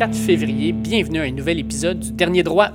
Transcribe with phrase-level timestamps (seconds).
[0.00, 0.72] jeudi 4 février.
[0.72, 2.70] Bienvenue à un nouvel épisode du Dernier Droit.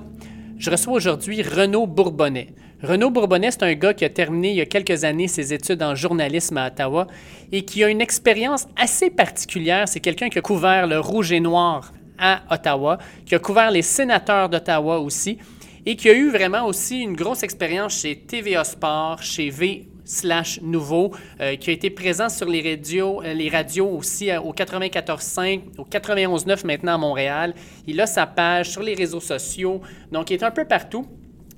[0.59, 2.49] Je reçois aujourd'hui Renaud Bourbonnais.
[2.83, 5.81] Renaud Bourbonnais, c'est un gars qui a terminé il y a quelques années ses études
[5.81, 7.07] en journalisme à Ottawa
[7.51, 9.87] et qui a une expérience assez particulière.
[9.87, 13.81] C'est quelqu'un qui a couvert le rouge et noir à Ottawa, qui a couvert les
[13.81, 15.39] sénateurs d'Ottawa aussi
[15.87, 20.61] et qui a eu vraiment aussi une grosse expérience chez TVA Sport, chez V slash
[20.61, 24.53] nouveau, euh, qui a été présent sur les radios, euh, les radios aussi euh, au
[24.53, 27.53] 94.5, au 91.9 maintenant à Montréal.
[27.87, 31.05] Il a sa page sur les réseaux sociaux, donc il est un peu partout.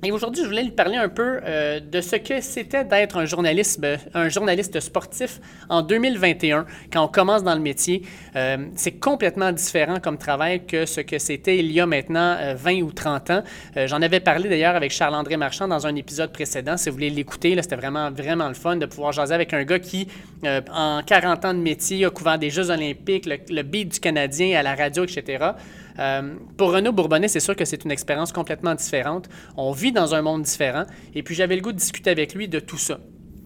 [0.04, 3.24] Et aujourd'hui, je voulais lui parler un peu euh, de ce que c'était d'être un
[3.24, 8.02] journaliste, euh, un journaliste sportif en 2021, quand on commence dans le métier.
[8.36, 12.82] Euh, c'est complètement différent comme travail que ce que c'était il y a maintenant 20
[12.82, 13.42] ou 30 ans.
[13.74, 16.76] J'en avais parlé d'ailleurs avec Charles-André Marchand dans un épisode précédent.
[16.76, 19.80] Si vous voulez l'écouter, c'était vraiment, vraiment le fun de pouvoir jaser avec un gars
[19.80, 20.06] qui,
[20.44, 24.62] en 40 ans de métier, a couvert des Jeux olympiques, le beat du Canadien à
[24.62, 25.54] la radio, etc.
[25.98, 29.28] Euh, pour Renaud Bourbonnais, c'est sûr que c'est une expérience complètement différente.
[29.56, 30.84] On vit dans un monde différent.
[31.14, 32.98] Et puis j'avais le goût de discuter avec lui de tout ça.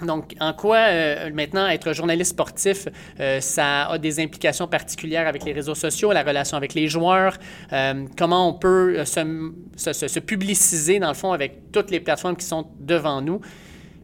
[0.04, 2.88] Donc, en quoi euh, maintenant être journaliste sportif,
[3.20, 7.38] euh, ça a des implications particulières avec les réseaux sociaux, la relation avec les joueurs,
[8.18, 12.66] comment on peut se, se, publiciser dans le fond avec toutes les plateformes qui sont
[12.80, 13.40] devant nous?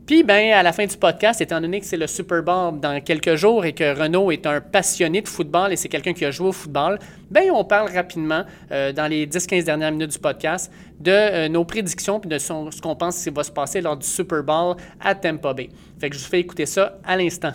[0.08, 2.98] Puis, ben, à la fin du podcast, étant donné que c'est le Super Bowl dans
[3.02, 6.30] quelques jours et que Renault est un passionné de football et c'est quelqu'un qui a
[6.30, 6.98] joué au football,
[7.30, 8.42] ben, on parle rapidement
[8.72, 12.80] euh, dans les 10-15 dernières minutes du podcast de euh, nos prédictions et de ce
[12.80, 15.68] qu'on pense qui va se passer lors du Super Bowl à Tampa Bay.
[16.00, 17.52] Fait que je vous fais écouter ça à l'instant.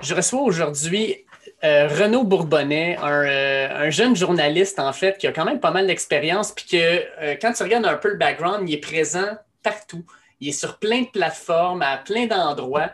[0.00, 1.16] Je reçois aujourd'hui
[1.64, 5.86] euh, Renaud Bourbonnais, euh, un, jeune journaliste, en fait, qui a quand même pas mal
[5.86, 10.04] d'expérience, puis que euh, quand tu regardes un peu le background, il est présent partout.
[10.40, 12.90] Il est sur plein de plateformes, à plein d'endroits.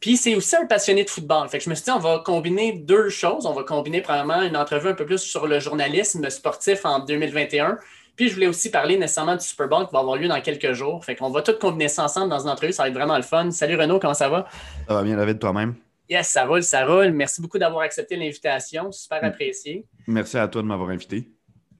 [0.00, 1.48] puis c'est aussi un passionné de football.
[1.48, 3.46] Fait que je me suis dit, on va combiner deux choses.
[3.46, 7.78] On va combiner probablement une entrevue un peu plus sur le journalisme sportif en 2021.
[8.16, 10.72] Puis je voulais aussi parler nécessairement du Super Bowl qui va avoir lieu dans quelques
[10.72, 11.04] jours.
[11.04, 12.72] Fait qu'on va tout combiner ça ensemble dans une entrevue.
[12.72, 13.52] Ça va être vraiment le fun.
[13.52, 14.48] Salut Renaud, comment ça va?
[14.88, 15.76] Ça va bien, David, toi-même?
[16.08, 17.10] Yes, ça roule, ça roule.
[17.10, 18.92] Merci beaucoup d'avoir accepté l'invitation.
[18.92, 19.26] Super mm.
[19.26, 19.86] apprécié.
[20.06, 21.28] Merci à toi de m'avoir invité.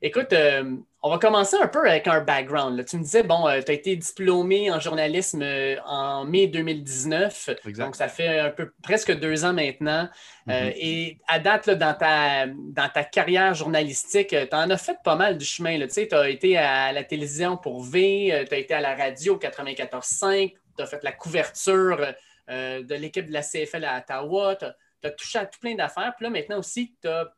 [0.03, 2.85] Écoute, euh, on va commencer un peu avec un background.
[2.85, 7.51] Tu me disais, bon, euh, tu as été diplômé en journalisme euh, en mai 2019.
[7.79, 10.09] Donc, ça fait un peu presque deux ans maintenant.
[10.47, 10.73] Mm-hmm.
[10.77, 15.39] et à date, dans, ta, dans ta carrière journalistique, tu en as fait pas mal
[15.39, 15.79] du chemin.
[15.89, 20.53] Tu as été à la télévision pour V, tu as été à la radio 94.5,
[20.77, 21.99] tu as fait la couverture
[22.49, 24.57] euh, de l'équipe de la CFL à Ottawa.
[24.57, 24.67] Tu
[25.07, 26.15] as, touché à tout plein d'affaires.
[26.17, 27.33] Puis là, maintenant aussi, tu as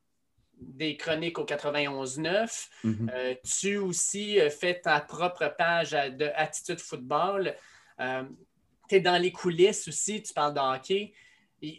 [0.61, 2.69] des chroniques au 91.9.
[2.85, 3.11] Mhm.
[3.15, 7.55] Euh, tu aussi euh, fais ta propre page de Attitude Football.
[7.99, 11.13] tu es dans les coulisses aussi, tu parles de hockey.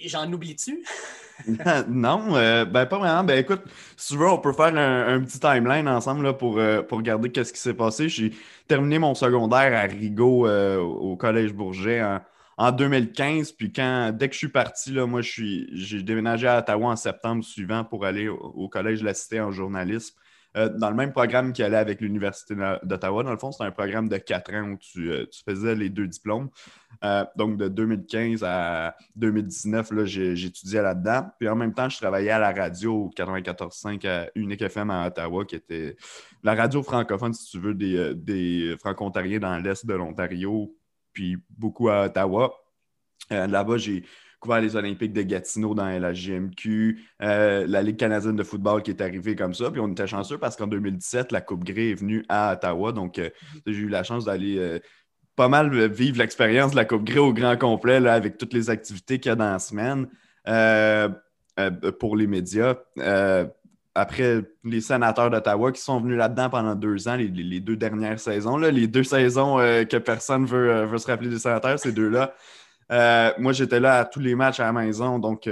[0.05, 0.83] J'en oublie-tu?
[1.87, 3.23] non, ben pas vraiment.
[3.23, 3.61] Ben écoute,
[3.95, 7.53] si tu veux, on peut faire un, petit timeline ensemble là, pour, pour regarder qu'est-ce
[7.53, 8.09] qui s'est passé.
[8.09, 8.33] J'ai
[8.67, 12.19] terminé mon secondaire à Rigaud au Collège Bourget en,
[12.59, 13.53] en 2015.
[13.53, 17.43] Puis quand, dès que je suis parti, là, moi, j'ai déménagé à Ottawa en septembre
[17.43, 20.15] suivant pour aller au, Collège de la Cité en journalisme.
[20.57, 23.23] Euh, dans le même programme qui allait avec l'Université d'Ottawa.
[23.23, 26.07] Dans le fond, c'est un programme de quatre ans où tu, euh, faisais les deux
[26.07, 26.49] diplômes.
[27.03, 31.27] Euh, donc, de 2015 à 2019, j'étudiais là-dedans.
[31.39, 35.45] Puis en même temps, je travaillais à la radio 94.5 à Unique FM à Ottawa,
[35.45, 35.95] qui était
[36.43, 40.75] la radio francophone, si tu veux, des, des franco-ontariens dans l'Est de l'Ontario,
[41.19, 42.53] puis beaucoup à Ottawa.
[43.33, 44.05] Euh, là-bas, j'ai
[44.39, 48.91] couvert les Olympiques de Gatineau dans la GMQ, euh, la Ligue canadienne de football qui
[48.91, 49.69] est arrivée comme ça.
[49.69, 52.93] Puis on était chanceux parce qu'en 2017, la Coupe Grey est venue à Ottawa.
[52.93, 53.29] Donc, euh,
[53.67, 54.79] j'ai eu la chance d'aller
[55.35, 58.69] pas mal vivre l'expérience de la Coupe Grey au grand complet là, avec toutes les
[58.69, 60.07] activités qu'il y a dans la semaine
[61.99, 62.75] pour les médias
[63.95, 68.57] après les sénateurs d'Ottawa qui sont venus là-dedans pendant deux ans, les, deux dernières saisons,
[68.57, 72.33] les deux saisons euh, que personne veut, euh, veut, se rappeler des sénateurs, ces deux-là.
[72.91, 75.47] Euh, moi, j'étais là à tous les matchs à la maison, donc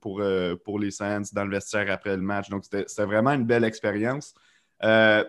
[0.00, 0.22] pour,
[0.64, 2.50] pour les Saints, dans le vestiaire après le match.
[2.50, 4.34] Donc, c'était vraiment une belle expérience.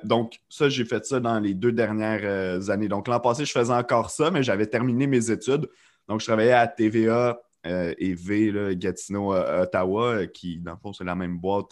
[0.03, 2.89] donc, ça, j'ai fait ça dans les deux dernières années.
[2.89, 5.69] Donc, l'an passé, je faisais encore ça, mais j'avais terminé mes études.
[6.09, 11.15] Donc, je travaillais à TVA et V, Gatineau, Ottawa, qui, dans le fond, c'est la
[11.15, 11.71] même boîte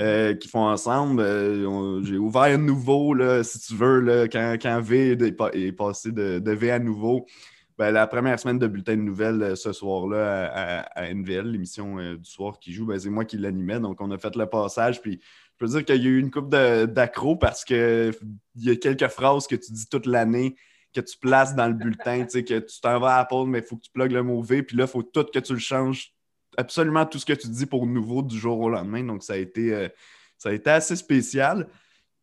[0.00, 1.20] euh, qui font ensemble.
[1.20, 6.70] Euh, j'ai ouvert un nouveau, si tu veux, quand, quand, V est, passé de, V
[6.70, 7.26] à nouveau.
[7.76, 11.96] Ben, la première semaine de bulletin de nouvelles euh, ce soir-là à, à, NVL, l'émission
[12.14, 13.78] du soir qui joue, ben, c'est moi qui l'animais.
[13.78, 15.02] Donc, on a fait le passage.
[15.02, 18.14] Puis, je peux dire qu'il y a eu une coupe d'accro parce qu'il
[18.56, 20.56] y a quelques phrases que tu dis toute l'année
[20.94, 23.76] que tu places dans le bulletin, que tu t'en vas à pause, mais il faut
[23.76, 26.12] que tu plugues le mot V, puis là, il faut tout que tu le changes
[26.60, 29.02] absolument tout ce que tu dis pour nouveau du jour au lendemain.
[29.04, 29.88] Donc, ça a été,
[30.38, 31.66] ça a été assez spécial.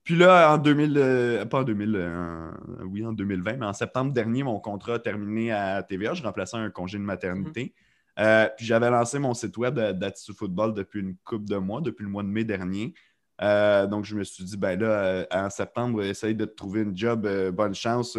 [0.03, 2.51] Puis là, en 2000, pas en 2000,
[2.85, 6.13] oui, en 2020, mais en septembre dernier, mon contrat a terminé à TVA.
[6.13, 7.73] Je remplaçais un congé de maternité.
[8.17, 8.55] Mm-hmm.
[8.55, 12.09] puis j'avais lancé mon site web d'Attitude Football depuis une couple de mois, depuis le
[12.09, 12.93] mois de mai dernier.
[13.41, 16.81] Euh, donc, je me suis dit, ben là, euh, en septembre, essaye de te trouver
[16.81, 18.17] une job, euh, bonne chance,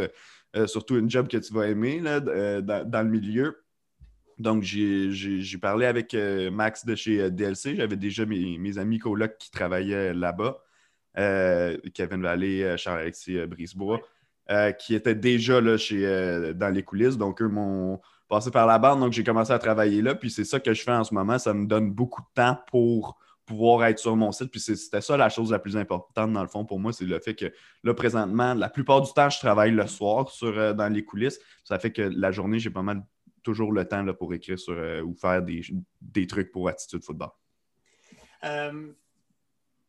[0.66, 3.62] surtout une job que tu vas aimer là, dans, le milieu.
[4.38, 6.14] Donc, j'ai parlé avec
[6.52, 7.76] Max de chez DLC.
[7.76, 10.62] J'avais déjà mes, amis colocs qui travaillaient là-bas.
[11.94, 14.00] Kevin Vallée, Charles-Alexis Brisebois,
[14.78, 17.18] qui étaient déjà là chez, dans les coulisses.
[17.18, 19.00] Donc, eux m'ont passé par la bande.
[19.00, 20.14] Donc, j'ai commencé à travailler là.
[20.14, 21.38] Puis, c'est ça que je fais en ce moment.
[21.38, 23.18] Ça me donne beaucoup de temps pour
[23.48, 24.50] pouvoir être sur mon site.
[24.50, 27.18] Puis c'était ça la chose la plus importante dans le fond pour moi, c'est le
[27.18, 27.50] fait que
[27.82, 31.40] là, présentement, la plupart du temps, je travaille le soir sur, euh, dans les coulisses.
[31.64, 33.02] Ça fait que la journée, j'ai pas mal
[33.42, 37.30] toujours le temps là, pour écrire sur euh, ou faire des, trucs pour Attitude Football.
[38.44, 38.92] Euh,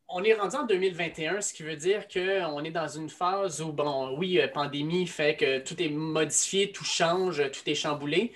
[0.08, 3.72] on est rendu en 2021, ce qui veut dire qu'on est dans une phase où,
[3.72, 8.34] bon, oui, pandémie fait que tout est modifié, tout change, tout est chamboulé.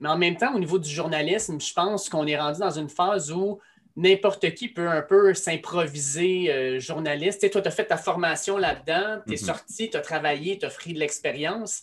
[0.00, 2.88] Mais en même temps, au niveau du journalisme, je pense qu'on est rendu dans une
[2.88, 3.60] phase où
[3.96, 7.40] n'importe qui peut un peu s'improviser euh, journaliste.
[7.40, 9.46] Tu toi, tu as fait ta formation là-dedans, tu es mhm.
[9.46, 11.82] sorti, tu as travaillé, tu as pris de l'expérience.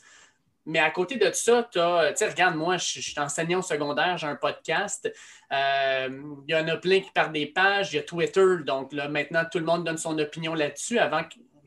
[0.66, 4.18] Mais à côté de ça, tu as, tu regarde, moi, je, suis enseignant au secondaire,
[4.18, 5.12] j'ai un podcast.
[5.52, 6.10] Euh,
[6.48, 8.58] il y en a plein qui partent des pages, il y a Twitter.
[8.66, 11.00] Donc là, maintenant, tout le monde donne son opinion là-dessus.
[11.00, 11.22] Avant,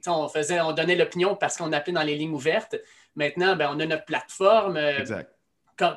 [0.06, 2.76] on, faisait, on donnait l'opinion parce qu'on appelait dans les lignes ouvertes.
[3.16, 4.78] Maintenant, ben, on a notre plateforme.
[4.78, 5.30] Exact.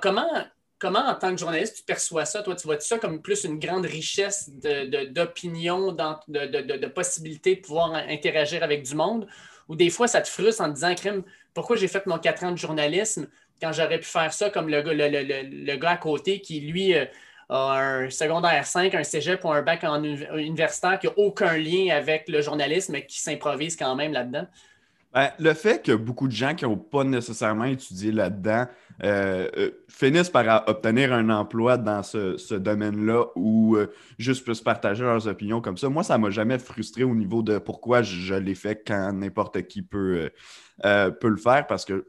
[0.01, 0.29] comment,
[0.77, 2.43] comment, en tant que journaliste, tu perçois ça?
[2.43, 7.93] Toi, tu vois ça comme plus une grande richesse d'opinions, de, de, possibilités de pouvoir
[7.93, 9.27] interagir avec du monde?
[9.69, 11.23] Ou des fois, ça te frustre en te disant, crime,
[11.59, 13.27] pourquoi j'ai fait mon 4 ans de journalisme
[13.61, 17.03] quand j'aurais pu faire ça comme le, le, gars à côté qui, lui, euh,
[17.49, 21.93] a un secondaire 5, un cégep ou un bac en universitaire qui n'a aucun lien
[21.93, 24.47] avec le journalisme, mais qui s'improvise quand même là-dedans?
[25.13, 28.65] Ben, le fait que beaucoup de gens qui n'ont pas nécessairement étudié là-dedans
[29.03, 33.87] euh, euh, finissent par obtenir un emploi dans ce, domaine-là ou euh,
[34.17, 37.41] juste puissent partager leurs opinions comme ça, moi, ça ne m'a jamais frustré au niveau
[37.41, 40.29] de pourquoi je, l'ai fait quand n'importe qui peut,
[40.81, 42.07] peut le faire parce que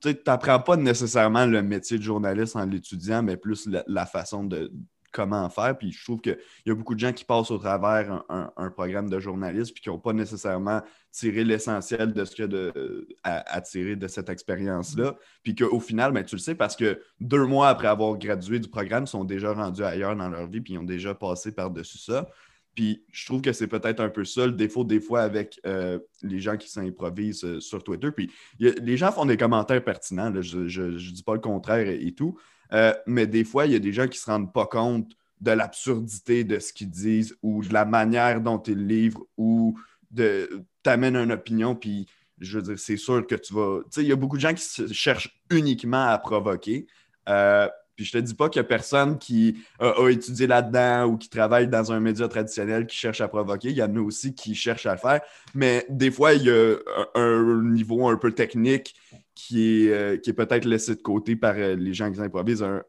[0.00, 4.70] tu n'apprends pas nécessairement le métier de journaliste en l'étudiant, mais plus la façon de,
[5.12, 5.76] comment faire.
[5.76, 9.08] Puis je trouve qu'il y a beaucoup de gens qui passent au travers un, programme
[9.08, 10.82] de journalisme puis qui n'ont pas nécessairement
[11.12, 15.16] tiré l'essentiel de ce qu'il y a de, à, tirer de cette expérience-là.
[15.42, 18.68] Puis qu'au final, ben, tu le sais, parce que deux mois après avoir gradué du
[18.68, 21.98] programme, ils sont déjà rendus ailleurs dans leur vie puis ils ont déjà passé par-dessus
[21.98, 22.28] ça.
[22.76, 25.98] Puis je trouve que c'est peut-être un peu ça le défaut des fois avec euh,
[26.22, 28.12] les gens qui s'improvisent euh, sur Twitter.
[28.12, 28.30] Puis
[28.60, 32.38] les gens font des commentaires pertinents, je ne dis pas le contraire et tout,
[32.72, 35.12] euh, mais des fois, il y a des gens qui ne se rendent pas compte
[35.40, 39.78] de l'absurdité de ce qu'ils disent ou de la manière dont ils livrent ou
[40.10, 42.06] de t'amènent une opinion, puis
[42.38, 43.80] je veux dire, c'est sûr que tu vas.
[43.84, 46.86] Tu sais, il y a beaucoup de gens qui cherchent uniquement à provoquer.
[47.28, 51.16] Euh, puis je te dis pas qu'il y a personne qui a, étudié là-dedans ou
[51.16, 53.70] qui travaille dans un média traditionnel qui cherche à provoquer.
[53.70, 55.22] Il y en a aussi qui cherchent à le faire.
[55.54, 56.76] Mais des fois, il y a
[57.14, 58.94] un niveau un peu technique
[59.36, 62.62] qui est, euh, qui est peut-être laissé de côté par euh, les gens qui improvisent,
[62.62, 62.82] un,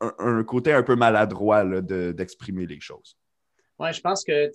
[0.00, 3.16] un, côté un peu maladroit d'exprimer les choses.
[3.78, 4.50] Oui, je pense que,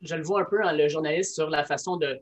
[0.00, 2.20] je le vois un peu, en le journaliste, sur la façon de,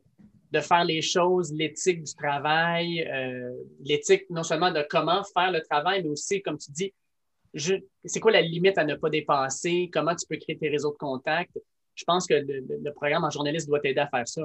[0.50, 3.52] de faire les choses, l'éthique du travail, euh,
[3.84, 6.94] l'éthique non seulement de comment faire le travail, mais aussi, comme tu dis,
[8.04, 10.96] c'est quoi la limite à ne pas dépasser, comment tu peux créer tes réseaux de
[10.96, 11.58] contacts.
[11.94, 14.42] Je pense que le, programme en journaliste doit t'aider à faire ça.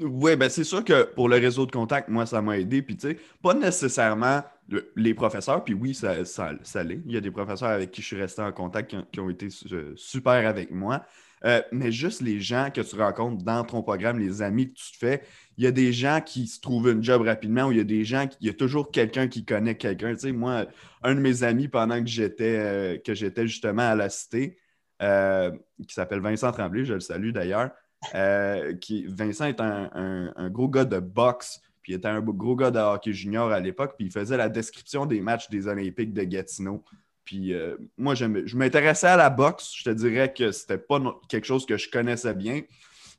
[0.00, 2.80] Oui, ben c'est sûr que pour le réseau de contact, moi, ça m'a aidé.
[2.80, 4.42] Puis, tu sais, pas nécessairement
[4.96, 6.52] les professeurs, puis oui, ça, ça,
[6.82, 7.00] l'est.
[7.04, 9.48] Il y a des professeurs avec qui je suis resté en contact qui, ont, été
[9.96, 11.04] super avec moi.
[11.44, 14.92] Euh, mais juste les gens que tu rencontres dans ton programme, les amis que tu
[14.92, 15.22] te fais,
[15.56, 17.84] il y a des gens qui se trouvent un job rapidement ou il y a
[17.84, 20.14] des gens, il y a toujours quelqu'un qui connaît quelqu'un.
[20.14, 20.66] Tu sais, moi,
[21.02, 24.58] un de mes amis pendant que j'étais euh, que j'étais justement à la cité,
[25.02, 25.50] euh,
[25.86, 27.70] qui s'appelle Vincent Tremblay, je le salue d'ailleurs,
[28.14, 32.70] euh, qui, Vincent est un, gros gars de boxe, puis il était un gros gars
[32.70, 36.22] de hockey junior à l'époque, puis il faisait la description des matchs des Olympiques de
[36.24, 36.84] Gatineau.
[37.24, 39.72] Puis euh, moi, je m'intéressais à la boxe.
[39.76, 42.62] Je te dirais que c'était pas quelque chose que je connaissais bien.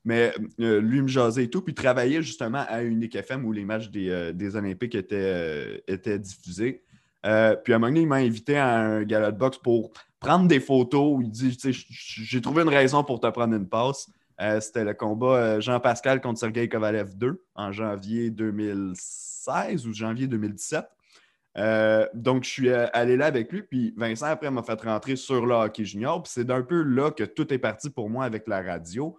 [0.03, 3.63] Mais euh, lui me jasait et tout, puis travaillait justement à Unique FM où les
[3.63, 6.81] matchs des, Olympiques étaient, étaient diffusés.
[7.21, 10.47] puis à un moment donné, il m'a invité à un gala de boxe pour prendre
[10.47, 11.19] des photos.
[11.21, 14.09] il dit J'ai trouvé une raison pour te prendre une passe.
[14.41, 20.27] Euh, c'était le combat euh, Jean-Pascal contre Sergei Kovalev 2 en janvier 2016 ou janvier
[20.27, 20.83] 2017.
[21.57, 25.45] Euh, donc, je suis allé là avec lui, puis Vincent, après, m'a fait rentrer sur
[25.45, 28.47] le hockey junior, puis c'est d'un peu là que tout est parti pour moi avec
[28.47, 29.17] la radio.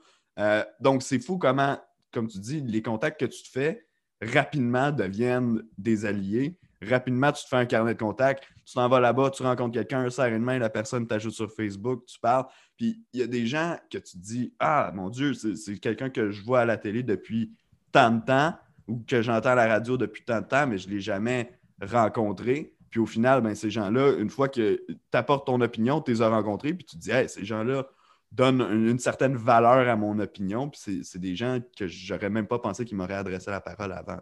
[0.81, 1.79] Donc, c'est fou comment,
[2.11, 3.87] comme tu dis, les contacts que tu te fais
[4.23, 6.57] rapidement deviennent des alliés.
[6.89, 10.09] Rapidement, tu te fais un carnet de contacts, tu t'en vas là-bas, tu rencontres quelqu'un,
[10.11, 12.47] serre une main, la personne t'ajoute sur Facebook, tu parles.
[12.77, 16.11] Puis il y a des gens que tu te dis Ah, mon Dieu, c'est quelqu'un
[16.11, 17.53] que je vois à la télé depuis
[17.93, 18.55] tant de temps
[18.89, 21.53] ou que j'entends à la radio depuis tant de temps, mais je ne l'ai jamais
[21.81, 22.75] rencontré.
[22.91, 26.23] Puis au final, ben, ces gens-là, une fois que tu apportes ton opinion, tu les
[26.23, 27.87] as rencontrés, puis tu te dis, hey, ces gens-là
[28.33, 30.69] donnent une, certaine valeur à mon opinion.
[30.69, 34.19] Puis c'est des gens que j'aurais même pas pensé qu'ils m'auraient adressé la parole avant.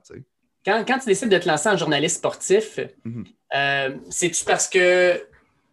[0.64, 3.25] Quand, tu décides de te lancer en journaliste sportif, mhm.
[3.55, 5.26] euh, c'est-tu parce que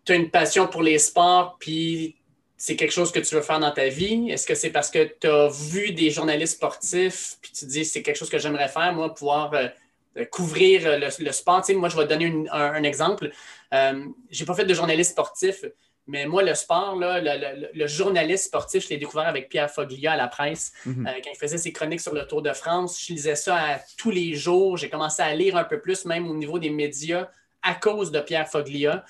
[0.06, 2.16] tu as une passion pour les sports, puis
[2.58, 4.32] c'est quelque chose que tu veux faire dans ta vie?
[4.32, 7.86] Est-ce que c'est parce que tu as vu des journalistes sportifs, puis tu te dis,
[7.86, 11.64] c'est quelque chose que j'aimerais faire, moi, pouvoir euh, couvrir euh, le, sport?
[11.76, 13.32] moi, je vais te donner un, exemple.
[13.74, 15.66] Euh, je n'ai pas fait de journaliste sportif,
[16.08, 20.28] mais moi, le sport, le, journaliste sportif, je l'ai découvert avec Pierre Foglia à la
[20.28, 21.06] presse mhm.
[21.06, 23.04] euh, quand il faisait ses chroniques sur le Tour de France.
[23.06, 24.78] Je lisais ça tous les jours.
[24.78, 27.30] J'ai commencé à lire un peu plus, même au niveau des médias,
[27.62, 29.04] à cause de Pierre Foglia.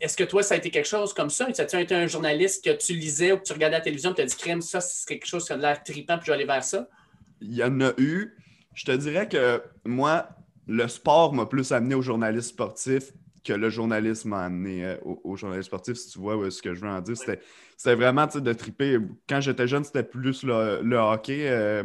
[0.00, 1.46] Est-ce que toi, ça a été quelque chose comme ça?
[1.46, 4.14] As-tu été un journaliste que tu lisais ou que tu regardais à la télévision et
[4.14, 6.36] tu as dit, crème, ça, c'est quelque chose qui a l'air trippant, puis je vais
[6.36, 6.88] aller vers ça?
[7.40, 8.36] Il y en a eu.
[8.74, 10.28] Je te dirais que moi,
[10.66, 13.12] le sport m'a plus amené au journalisme sportif
[13.44, 16.80] que le journalisme m'a amené euh, au, journalisme sportif, si tu vois ce que je
[16.80, 17.16] veux en dire.
[17.16, 18.98] C'était vraiment de triper.
[19.28, 21.82] Quand j'étais jeune, c'était plus le, hockey, euh,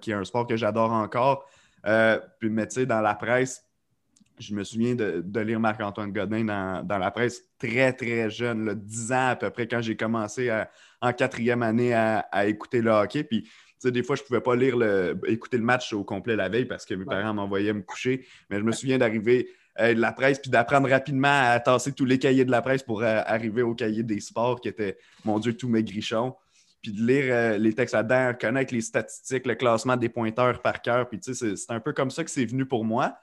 [0.00, 1.48] qui est un sport que j'adore encore.
[1.86, 3.64] Euh, puis, mais tu sais, dans la presse,
[4.38, 6.44] je me souviens de, lire Marc-Antoine Godin
[6.84, 10.50] dans, la presse très, très jeune, là, 10 ans à peu près, quand j'ai commencé
[11.00, 13.24] en quatrième année à, à, écouter le hockey.
[13.24, 13.48] Puis
[13.90, 16.66] des fois, je ne pouvais pas lire le, écouter le match au complet la veille
[16.66, 18.24] parce que mes parents m'envoyaient me coucher.
[18.50, 22.18] Mais je me souviens d'arriver de la presse puis d'apprendre rapidement à tasser tous les
[22.18, 25.56] cahiers de la presse pour euh, arriver au cahier des sports qui était, mon Dieu,
[25.56, 26.34] tout maigrichon.
[26.82, 30.82] Puis de lire euh, les textes là-dedans, connaître les statistiques, le classement des pointeurs par
[30.82, 31.08] cœur.
[31.08, 33.16] Puis tu sais, c'est un peu comme ça que c'est venu pour moi.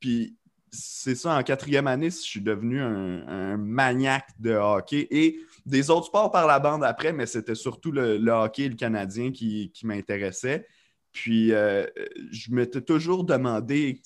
[0.00, 0.36] puis
[0.72, 6.06] c'est ça, en quatrième année, je suis devenu un, maniaque de hockey et des autres
[6.06, 10.66] sports par la bande après, mais c'était surtout le, hockey le Canadien qui, m'intéressait.
[11.12, 11.84] Puis, euh,
[12.30, 14.00] je m'étais toujours demandé,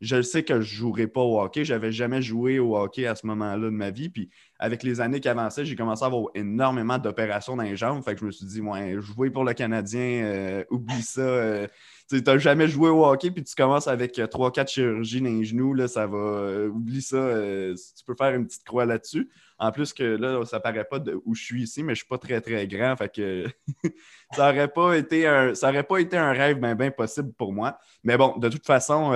[0.00, 1.64] je sais que je ne jouerais pas au hockey.
[1.64, 4.10] Je n'avais jamais joué au hockey à ce moment-là de ma vie.
[4.10, 8.04] Puis, avec les années qui avançaient, j'ai commencé à avoir énormément d'opérations dans les jambes.
[8.04, 11.22] Fait que je me suis dit, ouais, jouer pour le Canadien, euh, oublie ça.
[11.22, 11.66] Euh,
[12.10, 15.44] tu n'as jamais joué au hockey, puis tu commences avec 3-4 euh, chirurgies dans les
[15.44, 16.66] genoux, là, ça va.
[16.68, 17.36] Oublie ça.
[17.74, 19.30] Tu peux faire une petite croix là-dessus.
[19.60, 22.18] En plus que là, ça paraît pas où je suis ici, mais je suis pas
[22.18, 22.96] très très grand.
[22.96, 23.12] Fait
[24.32, 25.54] ça aurait pas été un.
[25.54, 27.78] Ça aurait pas été un rêve bien possible pour moi.
[28.02, 29.12] Mais bon, de toute façon,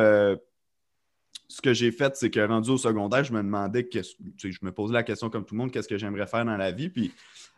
[1.48, 4.92] ce que j'ai fait, c'est que rendu au secondaire, je me demandais je me posais
[4.92, 6.90] la question comme tout le monde, qu'est-ce que j'aimerais faire dans la vie?
[6.90, 7.12] Puis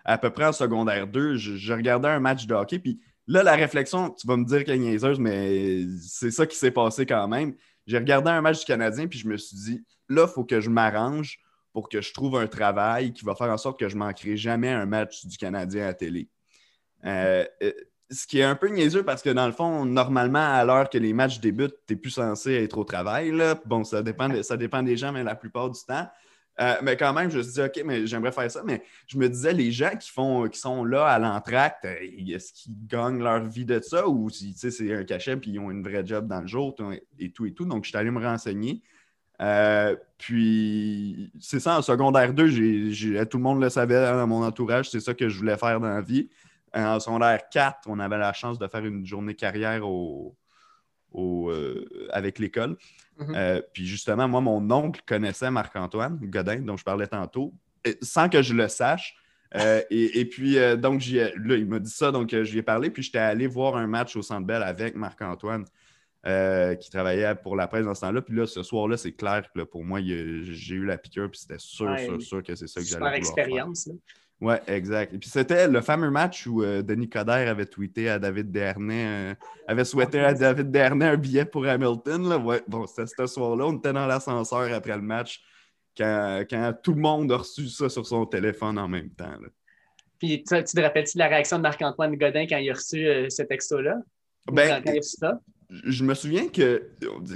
[0.05, 3.43] à peu près en secondaire 2, je, je regardais un match de hockey, puis Là,
[3.43, 7.07] la réflexion, tu vas me dire qu'elle est niaiseuse, mais c'est ça qui s'est passé
[7.07, 7.55] quand même.
[7.87, 10.61] J'ai regardé un match du Canadien, puis je me suis dit, là, il faut que
[10.61, 11.40] je m'arrange
[11.76, 14.71] pour que je trouve un travail qui va faire en sorte que je manquerai jamais
[14.71, 16.30] un match du Canadien à la télé.
[17.04, 17.73] Euh, euh,
[18.11, 20.97] ce qui est un peu niaiseux parce que dans le fond, normalement, à l'heure que
[20.97, 23.30] les matchs débutent, tu n'es plus censé être au travail.
[23.66, 26.09] Bon, ça dépend, ça dépend des gens, mais la plupart du temps.
[26.61, 28.62] Euh, mais quand même, je me suis dit, OK, mais j'aimerais faire ça.
[28.64, 32.87] Mais je me disais, les gens qui, font, qui sont là à l'entracte, est-ce qu'ils
[32.87, 36.06] gagnent leur vie de ça ou si c'est un cachet puis ils ont une vraie
[36.06, 36.75] job dans le jour
[37.18, 37.66] et tout et tout.
[37.66, 38.83] Donc, je suis allé me renseigner.
[39.43, 42.49] Euh, puis, c'est ça, en secondaire 2,
[43.26, 45.88] tout le monde le savait dans mon entourage, c'est ça que je voulais faire dans
[45.88, 46.28] la vie.
[46.75, 50.37] En secondaire 4, on avait la chance de faire une journée carrière au,
[51.14, 52.76] euh, avec l'école.
[53.19, 53.35] Mhm.
[53.35, 57.55] Euh, puis justement, moi, mon oncle connaissait Marc-Antoine Godin, dont je parlais tantôt,
[58.02, 59.16] sans que je le sache.
[59.55, 63.02] Euh, et, puis, donc, là, il m'a dit ça, donc je lui ai parlé, puis
[63.02, 65.64] j'étais allé voir un match au Centre Bell avec Marc-Antoine,
[66.80, 68.21] qui travaillait pour la presse dans ce temps-là.
[68.21, 71.59] Puis là, ce soir-là, c'est clair que pour moi, j'ai eu la piqûre, puis c'était
[71.59, 73.14] sûr, sûr, sûr que c'est ça que j'allais faire.
[73.14, 73.88] expérience.
[74.40, 75.14] Oui, exact.
[75.14, 79.06] Et puis c'était le fameux match où euh, Denis Coderre avait tweeté à David Dernay,
[79.06, 79.35] euh,
[79.66, 82.28] avait souhaité à David Dernay un billet pour Hamilton.
[82.28, 82.37] Là.
[82.37, 83.66] Ouais, bon, c'était ce soir-là.
[83.66, 85.42] On était dans l'ascenseur après le match
[85.97, 89.33] quand, tout le monde a reçu ça sur son téléphone en même temps.
[90.18, 93.30] Puis tu, te rappelles-tu de la réaction de Marc-Antoine Godin quand il a reçu euh,
[93.30, 93.97] ce texto-là?
[94.52, 94.83] Ben,
[95.70, 96.90] je me souviens que,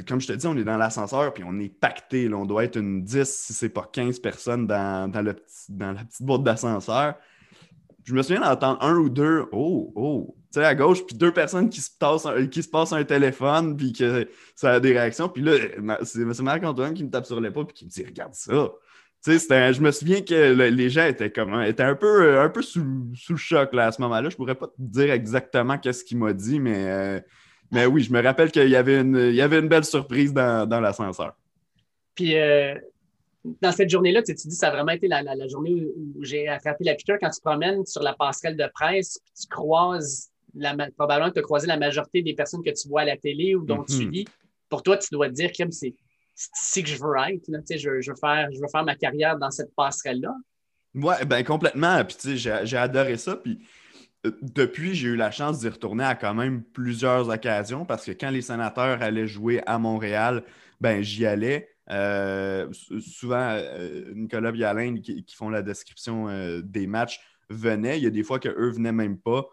[0.07, 2.33] comme je te dis, on est dans l'ascenseur puis on est pacté.
[2.33, 7.15] On doit être une 10, si c'est pas 15 personnes dans, la petite boîte d'ascenseur.
[8.05, 11.33] je me souviens d'entendre un ou deux, oh, oh, tu sais, à gauche, puis deux
[11.33, 15.29] personnes qui se, passent un, téléphone, puis que ça a des réactions.
[15.29, 15.55] Puis là,
[16.05, 18.73] c'est Marc-Antoine qui me tape sur l'épaule, puis qui me dit, regarde ça.
[19.23, 22.63] Tu sais, je me souviens que les gens étaient comme étaient un peu, un peu
[22.63, 24.31] sous, sous le choc là, à ce moment-là.
[24.31, 27.21] Je pourrais pas te dire exactement qu'est-ce qu'il m'a dit, mais, euh,
[27.71, 30.33] mais oui, je me rappelle qu'il y avait une, il y avait une belle surprise
[30.33, 31.35] dans, dans l'ascenseur.
[32.15, 32.75] Puis euh,
[33.45, 36.49] dans cette journée-là, tu, dis dis ça a vraiment été la, la, journée où, j'ai
[36.49, 40.75] attrapé la piqûre quand tu promènes sur la passerelle de presse, puis tu croises la,
[40.97, 43.55] probablement que tu as croisé la majorité des personnes que tu vois à la télé
[43.55, 44.27] ou dont tu lis.
[44.69, 45.95] Pour toi, tu dois te dire, que c'est
[46.35, 47.45] c'est que je veux être.
[47.77, 50.35] je, veux faire, je veux faire ma carrière dans cette passerelle-là.
[50.95, 52.03] Oui, ben complètement.
[52.05, 53.37] Puis j'ai adoré ça.
[53.37, 53.59] Puis
[54.43, 58.31] depuis, j'ai eu la chance d'y retourner à quand même plusieurs occasions parce que quand
[58.31, 60.45] les sénateurs allaient jouer à Montréal,
[60.81, 61.69] ben j'y allais.
[61.91, 62.69] Euh,
[63.01, 66.29] souvent, euh, Nicolas Bialin, qui, font la description
[66.63, 67.99] des matchs, venaient.
[67.99, 69.49] Il y a des fois qu'eux venaient même pas.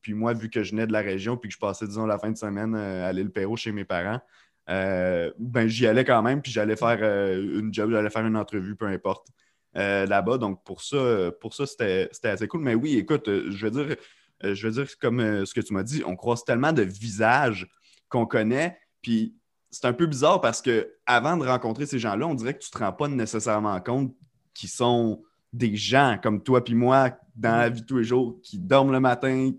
[0.00, 2.18] puis moi, vu que je venais de la région, puis que je passais, disons, la
[2.18, 4.20] fin de semaine à l'île Perrault chez mes parents,
[4.68, 8.36] euh, ben, j'y allais quand même, puis j'allais faire euh, une job, j'allais faire une
[8.36, 9.28] entrevue, peu importe,
[9.76, 10.38] euh, là-bas.
[10.38, 12.60] Donc, pour ça, pour ça c'était assez cool.
[12.62, 13.96] Mais oui, écoute, je veux dire,
[14.42, 17.68] je veux dire comme ce que tu m'as dit, on croise tellement de visages
[18.08, 19.34] qu'on connaît, puis
[19.70, 22.68] c'est un peu bizarre parce que avant de rencontrer ces gens-là, on dirait que tu
[22.72, 24.14] ne te rends pas nécessairement compte
[24.54, 28.38] qu'ils sont des gens comme toi puis moi dans la vie de tous les jours
[28.42, 29.50] qui dorment le matin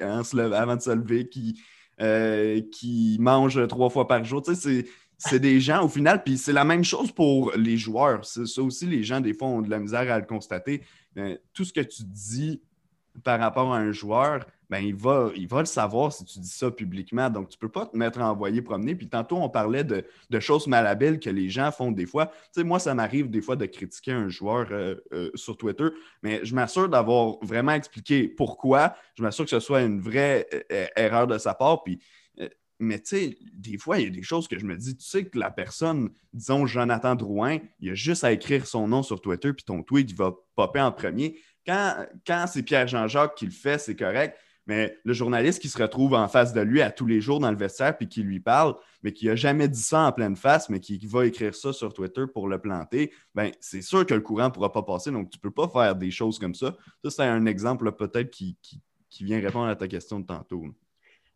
[0.00, 1.60] avant de se lever, qui,
[2.00, 4.42] euh, qui mangent trois fois par jour.
[4.42, 4.86] Tu sais,
[5.18, 8.24] c'est des gens au final, puis c'est la même chose pour les joueurs.
[8.24, 10.82] Ça aussi, les gens, des fois, ont de la misère à le constater.
[11.16, 12.60] Euh, tout ce que tu dis
[13.24, 16.48] par rapport à un joueur, ben, il, va, il va le savoir si tu dis
[16.48, 17.30] ça publiquement.
[17.30, 18.94] Donc, tu ne peux pas te mettre à envoyer promener.
[18.94, 20.04] Puis tantôt, on parlait de,
[20.40, 22.26] choses malhabiles que les gens font des fois.
[22.26, 25.88] Tu sais, moi, ça m'arrive des fois de critiquer un joueur euh, euh, sur Twitter,
[26.22, 28.94] mais je m'assure d'avoir vraiment expliqué pourquoi.
[29.14, 31.82] Je m'assure que ce soit une vraie euh, erreur de sa part.
[31.84, 32.00] Puis,
[32.78, 35.04] mais tu sais, des fois, il y a des choses que je me dis, tu
[35.04, 39.20] sais que la personne, disons Jonathan Drouin, il a juste à écrire son nom sur
[39.20, 41.38] Twitter, puis ton tweet, il va popper en premier.
[41.66, 44.36] Quand, quand c'est Pierre Jean-Jacques qui le fait, c'est correct.
[44.66, 47.50] Mais le journaliste qui se retrouve en face de lui à tous les jours dans
[47.50, 50.68] le vestiaire puis qui lui parle, mais qui n'a jamais dit ça en pleine face,
[50.68, 54.20] mais qui, va écrire ça sur Twitter pour le planter, ben c'est sûr que le
[54.20, 55.12] courant ne pourra pas passer.
[55.12, 56.76] Donc, tu ne peux pas faire des choses comme ça.
[57.04, 58.56] Ça, c'est un exemple peut-être qui,
[59.20, 60.64] vient répondre à ta question de tantôt.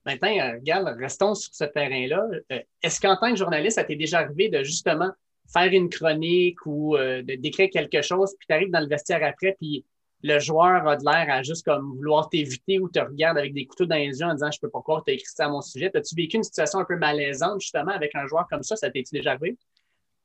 [0.05, 2.27] Maintenant, euh, regarde, restons sur ce terrain-là.
[2.53, 5.11] Euh, est-ce qu'en tant que journaliste, ça t'est déjà arrivé de justement
[5.53, 9.57] faire une chronique ou euh, décrire quelque chose, puis tu arrives dans le vestiaire après,
[9.59, 9.85] puis
[10.22, 13.66] le joueur a de l'air à juste comme vouloir t'éviter ou te regarde avec des
[13.66, 15.46] couteaux dans les yeux en disant Je peux pas croire que tu as écrit ça
[15.46, 15.90] à mon sujet.
[15.94, 18.76] As-tu vécu une situation un peu malaisante justement avec un joueur comme ça?
[18.76, 19.56] Ça t'est-tu déjà arrivé?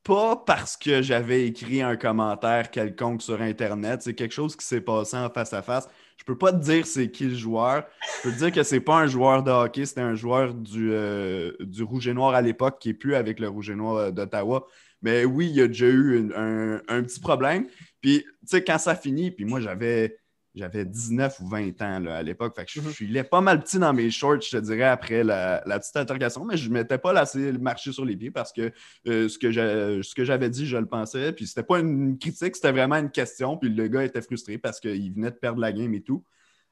[0.03, 4.03] Pas parce que j'avais écrit un commentaire quelconque sur Internet.
[4.03, 5.89] C'est quelque chose qui s'est passé en face à face.
[6.17, 7.85] Je peux pas te dire c'est qui le joueur.
[8.17, 10.91] Je peux te dire que c'est pas un joueur de hockey, c'était un joueur du,
[10.91, 14.11] euh, du Rouge et Noir à l'époque qui est plus avec le Rouge et Noir
[14.11, 14.65] d'Ottawa.
[15.01, 17.67] Mais oui, il y a déjà eu un, petit problème.
[18.01, 20.17] Puis, tu sais, quand ça finit, puis moi, j'avais
[20.55, 22.55] j'avais 19 ou 20 ans à l'époque.
[22.55, 25.61] Fait que je, suis pas mal petit dans mes shorts, je te dirais, après la,
[25.79, 28.71] petite interrogation, mais je ne m'étais pas laissé marcher sur les pieds parce que
[29.07, 31.33] euh, ce que j'avais dit, je le pensais.
[31.33, 33.57] Puis c'était pas une critique, c'était vraiment une question.
[33.57, 36.23] Puis le gars était frustré parce qu'il venait de perdre la game et tout.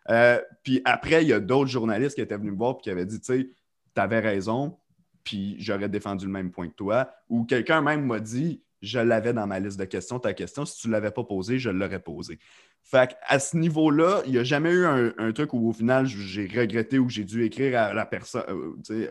[0.10, 2.90] Euh, puis après, il y a d'autres journalistes qui étaient venus me voir et qui
[2.90, 3.50] avaient dit, tu sais,
[3.96, 4.78] tu avais raison,
[5.24, 7.10] puis j'aurais défendu le même point que toi.
[7.30, 10.66] Ou quelqu'un même m'a dit, je l'avais dans ma liste de questions, ta question.
[10.66, 12.38] Si tu ne l'avais pas posée, je l'aurais posée.
[12.84, 16.46] Fait à ce niveau-là, il n'y a jamais eu un, truc où au final j'ai
[16.48, 19.08] regretté ou j'ai dû écrire à la personne, euh,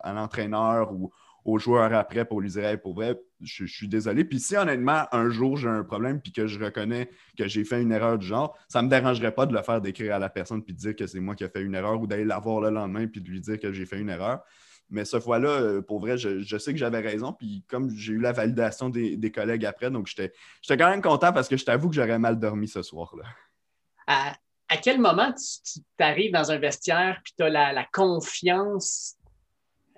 [0.00, 1.12] à l'entraîneur ou
[1.44, 4.24] au joueur après pour lui dire pour vrai, je, suis désolé.
[4.24, 7.80] Puis si honnêtement, un jour j'ai un problème puis que je reconnais que j'ai fait
[7.80, 10.28] une erreur du genre, ça ne me dérangerait pas de le faire d'écrire à la
[10.28, 12.40] personne puis de dire que c'est moi qui ai fait une erreur ou d'aller la
[12.40, 14.42] voir le lendemain puis de lui dire que j'ai fait une erreur.
[14.88, 17.32] Mais ce fois-là, euh, pour vrai, je, sais que j'avais raison.
[17.32, 20.32] Puis comme j'ai eu la validation des, collègues après, donc j'étais
[20.68, 23.24] quand même content parce que je t'avoue que j'aurais mal dormi ce soir-là.
[24.06, 29.16] À, quel moment tu, arrives dans un vestiaire puis tu as la, confiance,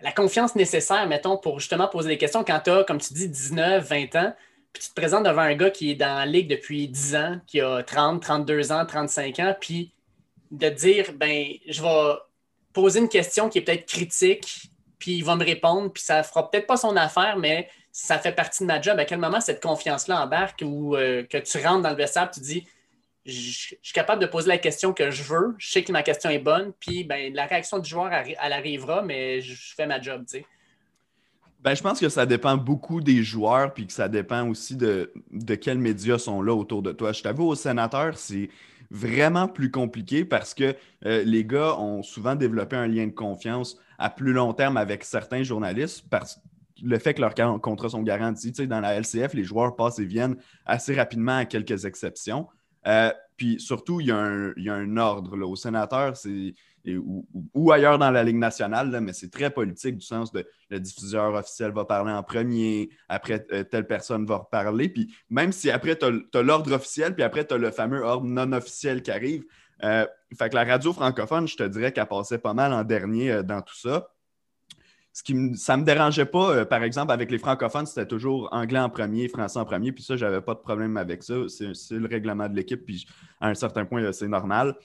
[0.01, 3.29] la confiance nécessaire, mettons, pour justement poser des questions quand tu as, comme tu dis,
[3.29, 4.35] 19, 20 ans,
[4.73, 7.41] puis tu te présentes devant un gars qui est dans la ligue depuis 10 ans,
[7.47, 9.93] qui a 30, 32 ans, 35 ans, puis
[10.51, 12.15] de dire, ben, je vais
[12.73, 16.51] poser une question qui est peut-être critique, puis il va me répondre, puis ça fera
[16.51, 18.99] peut-être pas son affaire, mais ça fait partie de ma job.
[18.99, 22.41] À quel moment cette confiance-là embarque ou euh, que tu rentres dans le vestiaire, tu
[22.41, 22.67] dis
[23.25, 26.31] je suis capable de poser la question que je veux, je sais que ma question
[26.31, 30.25] est bonne, puis ben, la réaction du joueur, elle arrivera, mais je fais ma job,
[30.27, 30.47] tu sais.
[31.61, 35.13] Ben, je pense que ça dépend beaucoup des joueurs, puis que ça dépend aussi de,
[35.31, 37.13] de quels médias sont là autour de toi.
[37.13, 38.49] Je t'avoue, au sénateur, c'est
[38.91, 40.75] vraiment plus compliqué parce que
[41.05, 45.05] euh, les gars ont souvent développé un lien de confiance à plus long terme avec
[45.05, 46.41] certains journalistes parce
[46.83, 48.53] le fait que leurs contrats sont garantis.
[48.53, 52.47] Tu sais, dans la LCF, les joueurs passent et viennent assez rapidement à quelques exceptions.
[52.87, 55.37] Euh, puis surtout, il y, a un, ordre.
[55.37, 55.47] Là.
[55.47, 56.55] Au sénateur, c'est
[56.87, 61.35] ou, ailleurs dans la Ligue nationale, mais c'est très politique du sens de le diffuseur
[61.35, 64.89] officiel va parler en premier, après euh, telle personne va reparler.
[64.89, 68.27] Puis même si après, tu as, l'ordre officiel, puis après, tu as le fameux ordre
[68.27, 69.45] non officiel qui arrive.
[69.85, 73.31] Euh, fait que la radio francophone, je te dirais qu'elle passait pas mal en dernier
[73.31, 74.09] euh, dans tout ça.
[75.13, 78.79] Ce qui ça ne me dérangeait pas, par exemple, avec les francophones, c'était toujours anglais
[78.79, 81.35] en premier, français en premier, puis ça, j'avais pas de problème avec ça.
[81.49, 83.05] C'est le règlement de l'équipe, puis
[83.41, 84.77] à un certain point, c'est normal.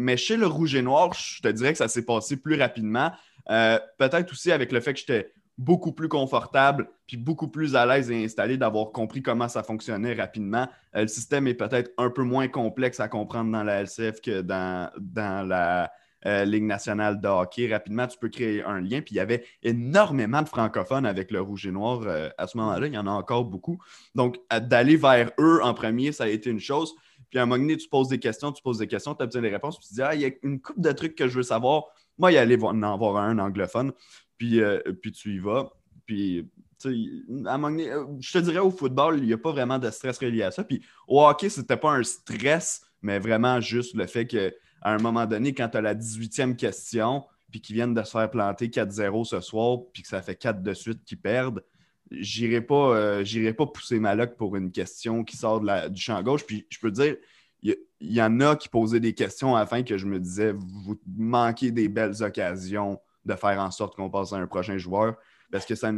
[0.00, 3.12] Mais chez le rouge et noir, je te dirais que ça s'est passé plus rapidement.
[3.50, 7.84] Euh, peut-être aussi avec le fait que j'étais beaucoup plus confortable, puis beaucoup plus à
[7.84, 10.68] l'aise et installé d'avoir compris comment ça fonctionnait rapidement.
[10.96, 14.40] Euh, le système est peut-être un peu moins complexe à comprendre dans la LCF que
[14.40, 15.92] dans, dans la
[16.26, 17.70] euh, Ligue nationale de hockey.
[17.70, 19.00] Rapidement, tu peux créer un lien.
[19.02, 22.02] Puis il y avait énormément de francophones avec le rouge et noir
[22.38, 22.86] à ce moment-là.
[22.86, 23.78] Il y en a encore beaucoup.
[24.14, 26.94] Donc, d'aller vers eux en premier, ça a été une chose.
[27.30, 29.42] Puis à un moment donné, tu poses des questions, tu poses des questions, tu besoin
[29.42, 31.36] des réponses, puis tu dis Ah, il y a une coupe de trucs que je
[31.36, 31.84] veux savoir.
[32.18, 33.92] Moi, y aller en avoir un anglophone,
[34.36, 35.70] puis, euh, puis tu y vas.
[36.04, 36.50] Puis,
[36.84, 39.78] à un moment donné, euh, je te dirais au football, il n'y a pas vraiment
[39.78, 40.64] de stress relié à ça.
[40.64, 44.50] Puis au hockey, c'était pas un stress, mais vraiment juste le fait qu'à
[44.82, 48.30] un moment donné, quand tu as la 18e question, puis qu'ils viennent de se faire
[48.30, 51.62] planter 4-0 ce soir, puis que ça fait 4 de suite qu'ils perdent,
[52.10, 56.44] j'irai pas, euh, pas pousser ma luck pour une question qui sort du champ gauche.
[56.44, 57.16] Puis je peux dire,
[57.62, 61.70] il y, en a qui posaient des questions afin que je me disais, vous manquez
[61.70, 65.16] des belles occasions de faire en sorte qu'on passe à un prochain joueur.
[65.52, 65.92] Parce que ça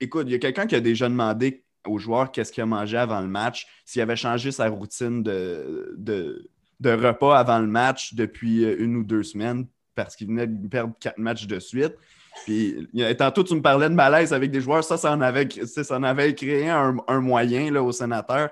[0.00, 2.96] Écoute, il y a quelqu'un qui a déjà demandé aux joueurs qu'est-ce qu'il a mangé
[2.96, 8.62] avant le match, s'il avait changé sa routine de, de repas avant le match depuis
[8.62, 9.66] une ou deux semaines
[9.98, 11.94] parce qu'il venait de perdre quatre matchs de suite.
[12.44, 14.84] Puis, tantôt, tu me parlais de malaise avec des joueurs.
[14.84, 18.50] Ça, ça en avait, créé un, moyen là, au sénateur.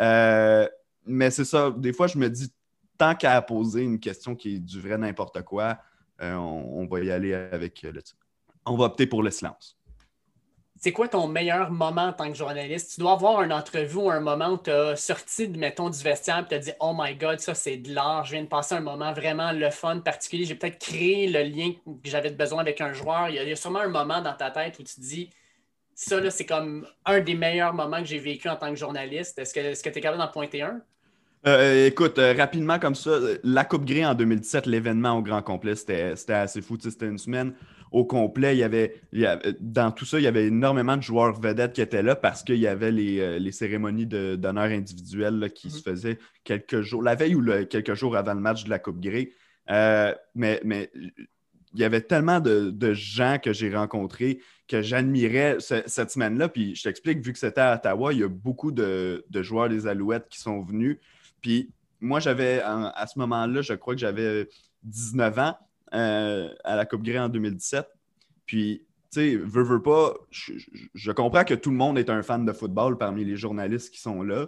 [0.00, 0.68] Euh,
[1.06, 1.72] mais c'est ça.
[1.76, 2.52] Des fois, je me dis,
[2.98, 5.78] tant qu'à poser une question qui est du vrai n'importe quoi,
[6.20, 8.00] euh, on, va y aller avec le
[8.64, 9.76] On va opter pour le silence
[10.82, 12.94] c'est quoi ton meilleur moment en tant que journaliste?
[12.94, 16.40] Tu dois avoir une entrevue ou un moment où tu as sorti, mettons, du vestiaire
[16.40, 18.74] et tu as dit Oh my God, ça c'est de l'art, je viens de passer
[18.74, 20.44] un moment vraiment le fun, particulier.
[20.44, 23.28] J'ai peut-être créé le lien que j'avais besoin avec un joueur.
[23.28, 25.30] Il y, a, sûrement un moment dans ta tête où tu dis
[25.94, 29.38] Ça, là, c'est comme un des meilleurs moments que j'ai vécu en tant que journaliste.
[29.38, 30.80] Est-ce que tu es capable d'en pointer un?
[31.46, 35.76] Euh, écoute, euh, rapidement comme ça, la Coupe Grey en 2017, l'événement au grand complet,
[35.76, 36.76] c'était assez fou.
[36.80, 37.54] C'était une semaine
[37.92, 38.56] au complet.
[38.56, 38.94] Il y, avait,
[39.60, 42.56] dans tout ça, il y avait énormément de joueurs vedettes qui étaient là parce qu'il
[42.56, 45.82] y avait les, euh, cérémonies d'honneur individuelles qui se mm-hmm.
[45.82, 49.32] faisaient quelques jours, la veille ou quelques jours avant le match de la Coupe Grey.
[49.70, 50.90] Euh, mais, mais
[51.74, 56.48] il y avait tellement de, gens que j'ai rencontrés que j'admirais cette semaine-là.
[56.48, 59.86] Puis je t'explique, vu que c'était à Ottawa, il y a beaucoup de, joueurs des
[59.86, 60.98] Alouettes qui sont venus.
[61.40, 64.48] Puis moi, j'avais, à ce moment-là, je crois que j'avais
[64.82, 65.56] 19 ans.
[65.94, 67.86] Euh, à la Coupe Grey en 2017.
[68.46, 72.46] Puis, tu sais, veux, veux pas, je, comprends que tout le monde est un fan
[72.46, 74.46] de football parmi les journalistes qui sont là.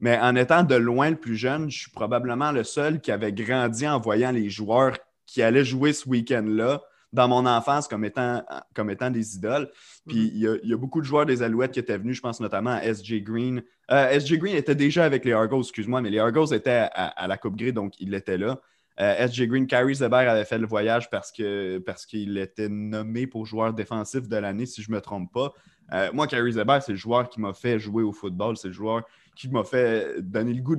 [0.00, 3.32] Mais en étant de loin le plus jeune, je suis probablement le seul qui avait
[3.32, 4.96] grandi en voyant les joueurs
[5.26, 8.42] qui allaient jouer ce week-end-là dans mon enfance comme étant,
[8.74, 9.70] comme étant des idoles.
[10.06, 10.60] Puis mm-hmm.
[10.62, 12.94] il y, a beaucoup de joueurs des Alouettes qui étaient venus, je pense notamment à
[12.94, 13.62] SJ Green.
[13.90, 17.26] Euh, SJ Green était déjà avec les Argos, excuse-moi, mais les Argos étaient à, à,
[17.26, 18.58] la Coupe Grey, donc il était là.
[19.00, 23.46] Euh, SJ Green, Carrie Zeber avait fait le voyage parce qu'il parce était nommé pour
[23.46, 25.52] joueur défensif de l'année, si je ne me trompe pas.
[25.92, 28.56] Euh, moi, Carrie Zeber, c'est le joueur qui m'a fait jouer au football.
[28.56, 30.76] C'est le joueur qui m'a fait donner le goût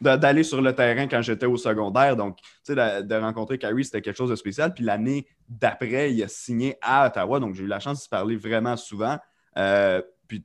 [0.00, 2.16] d'aller sur le terrain quand j'étais au secondaire.
[2.16, 4.72] Donc, tu sais, de, rencontrer Carrie, c'était quelque chose de spécial.
[4.72, 7.40] Puis l'année d'après, il a signé à Ottawa.
[7.40, 9.18] Donc, j'ai eu la chance de parler vraiment souvent.
[9.58, 10.44] Euh, puis,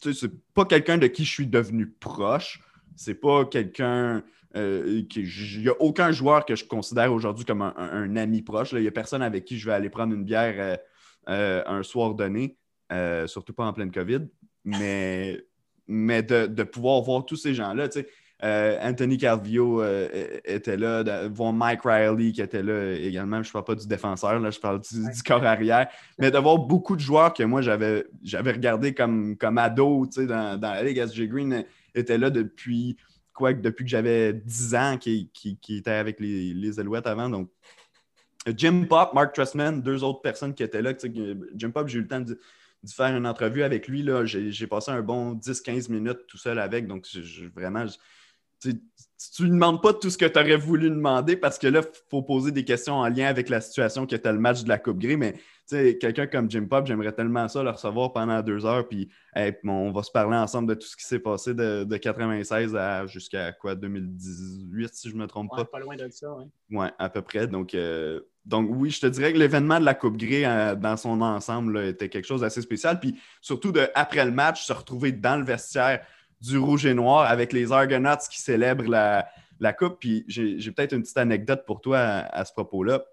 [0.00, 2.60] tu sais, c'est pas quelqu'un de qui je suis devenu proche.
[2.96, 4.22] C'est pas quelqu'un
[4.56, 8.72] euh, il n'y a aucun joueur que je considère aujourd'hui comme un, ami proche.
[8.72, 10.76] Il n'y a personne avec qui je vais aller prendre une bière euh,
[11.28, 12.56] euh, un soir donné,
[13.26, 14.20] surtout pas en pleine COVID.
[14.64, 15.42] Mais,
[15.88, 17.88] mais de, pouvoir voir tous ces gens-là,
[18.82, 19.82] Anthony Calvio
[20.44, 23.42] était là, voir Mike Riley qui était là également.
[23.42, 25.88] Je ne parle pas du défenseur, là, je parle du, corps arrière.
[26.18, 28.04] Mais de voir beaucoup de joueurs que moi j'avais
[28.52, 30.98] regardé comme, comme ado dans, dans la Ligue.
[30.98, 32.96] SG Green était là depuis
[33.32, 37.28] quoi depuis que j'avais 10 ans qui, qui, était avec les, les, Alouettes avant.
[37.28, 37.50] Donc,
[38.56, 40.92] Jim Pop, Mark Trustman, deux autres personnes qui étaient là.
[41.54, 42.38] Jim Pop, j'ai eu le temps de,
[42.88, 44.06] faire une entrevue avec lui.
[44.24, 46.86] J'ai passé un bon 10-15 minutes tout seul avec.
[46.86, 47.06] Donc,
[47.54, 47.86] vraiment,
[48.62, 51.80] tu ne lui demandes pas tout ce que tu aurais voulu demander parce que là,
[51.80, 54.62] il faut poser des questions en lien avec la situation que tu as le match
[54.64, 55.16] de la Coupe Grey.
[55.16, 55.34] Mais
[55.68, 58.88] quelqu'un comme Jim Pop, j'aimerais tellement ça le recevoir pendant deux heures.
[58.88, 59.08] Puis
[59.64, 63.06] on va se parler ensemble de tout ce qui s'est passé de, de 96 à
[63.06, 65.64] jusqu'à quoi 2018, si je ne me trompe pas.
[65.64, 66.44] Pas loin de ça, oui.
[66.70, 67.46] Oui, à peu près.
[67.46, 70.96] Donc, euh, donc oui, je te dirais que l'événement de la Coupe Grey euh, dans
[70.96, 72.98] son ensemble était quelque chose d'assez spécial.
[72.98, 76.04] Puis surtout de, après le match, se retrouver dans le vestiaire
[76.42, 80.00] du rouge et noir avec les Argonauts qui célèbrent la, Coupe.
[80.00, 83.04] Puis j'ai peut-être une petite anecdote pour toi à, ce propos-là.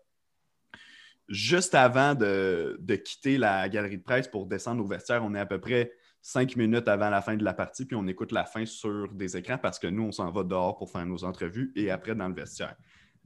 [1.27, 5.45] Juste avant de, quitter la galerie de presse pour descendre au vestiaire, on est à
[5.45, 8.65] peu près cinq minutes avant la fin de la partie, puis on écoute la fin
[8.65, 11.91] sur des écrans parce que nous, on s'en va dehors pour faire nos entrevues et
[11.91, 12.75] après dans le vestiaire.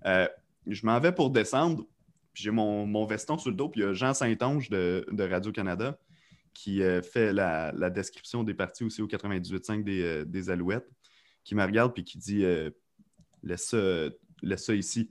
[0.06, 0.28] Euh,
[0.68, 1.86] je m'en vais pour descendre,
[2.34, 5.98] j'ai mon, veston sur le dos, puis il y a Jean Saint-Onge de Radio-Canada
[6.54, 10.90] qui euh, fait la, description des parties aussi au 98.5 des, euh, des Alouettes,
[11.44, 12.70] qui me regarde puis qui dit euh,
[13.42, 14.10] laisse, ça,
[14.42, 15.10] laisse, ça, ici.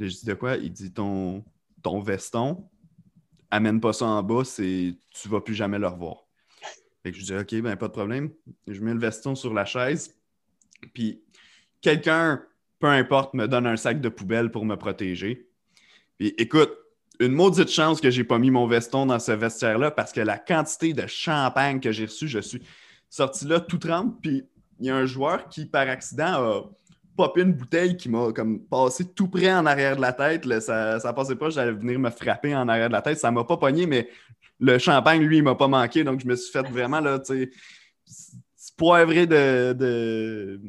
[0.00, 0.56] je dis de quoi?
[0.56, 1.44] Il dit ton,
[1.82, 2.68] ton veston,
[3.50, 6.24] amène pas ça en bas, c'est tu vas plus jamais le revoir.
[7.02, 8.30] Fait que je dis OK, ben pas de problème.
[8.66, 10.14] Je mets le veston sur la chaise,
[10.92, 11.22] puis
[11.80, 12.44] quelqu'un,
[12.80, 15.48] peu importe, me donne un sac de poubelle pour me protéger.
[16.18, 16.72] Puis écoute,
[17.20, 20.38] une maudite chance que j'ai pas mis mon veston dans ce vestiaire-là parce que la
[20.38, 22.62] quantité de champagne que j'ai reçu, je suis
[23.08, 24.20] sorti là tout trempe.
[24.22, 24.44] Puis
[24.80, 26.62] il y a un joueur qui, par accident, a
[27.16, 30.46] popé une bouteille qui m'a comme passé tout près en arrière de la tête.
[30.60, 33.18] ça, ça passait pas, j'allais venir me frapper en arrière de la tête.
[33.18, 34.08] Ça m'a pas pogné, mais
[34.58, 36.04] le champagne, lui, il m'a pas manqué.
[36.04, 37.50] Donc je me suis fait vraiment là, tu
[38.06, 38.38] sais
[38.76, 40.60] poivré de, de,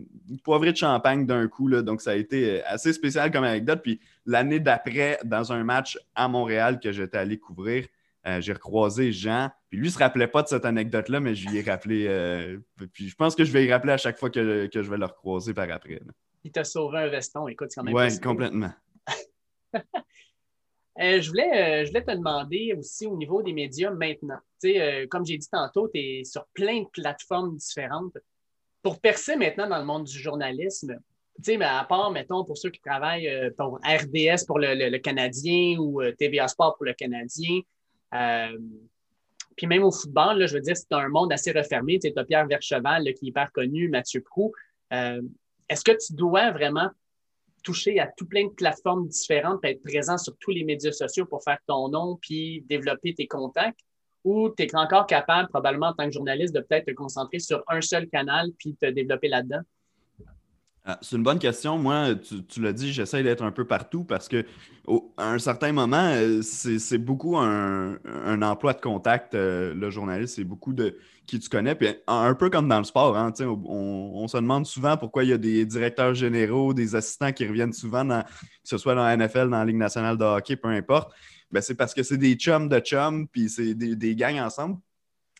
[0.43, 1.67] poivré de champagne d'un coup.
[1.67, 1.81] Là.
[1.81, 3.81] Donc, ça a été assez spécial comme anecdote.
[3.83, 7.85] Puis l'année d'après, dans un match à Montréal que j'étais allé couvrir,
[8.27, 9.49] euh, j'ai recroisé Jean.
[9.69, 12.07] Puis lui, il ne se rappelait pas de cette anecdote-là, mais je lui ai rappelé.
[12.07, 12.57] Euh,
[12.93, 15.05] puis je pense que je vais y rappeler à chaque fois que, je vais le
[15.05, 16.01] recroiser par après.
[16.43, 17.47] Il t'a sauvé un veston.
[17.47, 17.93] Écoute, c'est quand même.
[17.93, 18.71] Oui, complètement.
[20.99, 24.39] Euh, je, voulais, je voulais te demander aussi au niveau des médias maintenant.
[25.09, 28.17] comme j'ai dit tantôt, tu es sur plein de plateformes différentes.
[28.81, 30.99] Pour percer maintenant dans le monde du journalisme,
[31.61, 36.11] à part, mettons, pour ceux qui travaillent euh, pour RDS pour le, Canadien ou euh,
[36.17, 37.61] TVA Sport pour le Canadien,
[38.13, 38.57] euh,
[39.55, 41.97] puis même au football, là, je veux dire, c'est un monde assez refermé.
[41.99, 44.53] Tu as Pierre Vercheval qui est hyper connu, Mathieu Prou.
[44.91, 46.91] Est-ce que tu dois vraiment
[47.67, 51.43] toucher à tout plein de plateformes différentes, être présent sur tous les médias sociaux pour
[51.43, 53.81] faire ton nom puis développer tes contacts?
[54.23, 57.61] Ou tu es encore capable, probablement en tant que journaliste, de peut-être te concentrer sur
[57.67, 59.59] un seul canal puis te développer là-dedans?
[60.89, 61.77] Ah, c'est une bonne question.
[61.77, 62.15] Moi,
[62.47, 64.45] tu, l'as dit, j'essaie d'être un peu partout parce que
[65.17, 67.97] un certain moment, euh, c'est beaucoup un,
[68.41, 71.75] emploi de contact, euh, le journaliste, c'est beaucoup de qui tu connais.
[71.75, 75.33] Puis un, peu comme dans le sport, hein, on, se demande souvent pourquoi il y
[75.33, 78.23] a des directeurs généraux, des assistants qui reviennent souvent, que
[78.63, 81.11] ce soit dans la NFL, dans la Ligue nationale de hockey, peu importe.
[81.51, 84.77] Ben, c'est parce que c'est des chums de chums, puis c'est des gangs ensemble.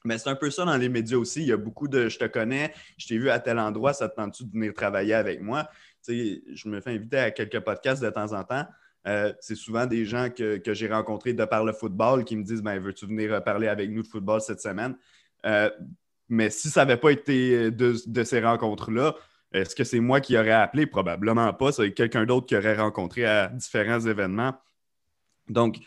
[0.04, 1.42] Mais c'est un peu ça dans les médias aussi.
[1.42, 4.10] Il y a beaucoup de je te connais, je t'ai vu à tel endroit, ça
[4.10, 5.68] te tente-tu de venir travailler avec moi?
[6.10, 8.66] je me fais inviter à quelques podcasts de temps en temps.
[9.08, 12.62] Euh, c'est souvent des gens que, j'ai rencontrés de par le football qui me disent
[12.62, 14.96] ben, Veux-tu venir parler avec nous de football cette semaine?
[15.46, 15.70] Euh,
[16.30, 19.16] mais si ça n'avait pas été de, ces rencontres-là,
[19.54, 20.86] est-ce que c'est moi qui aurais appelé?
[20.86, 21.72] Probablement pas.
[21.72, 24.54] C'est quelqu'un d'autre qui aurait rencontré à différents événements.
[25.48, 25.78] Donc,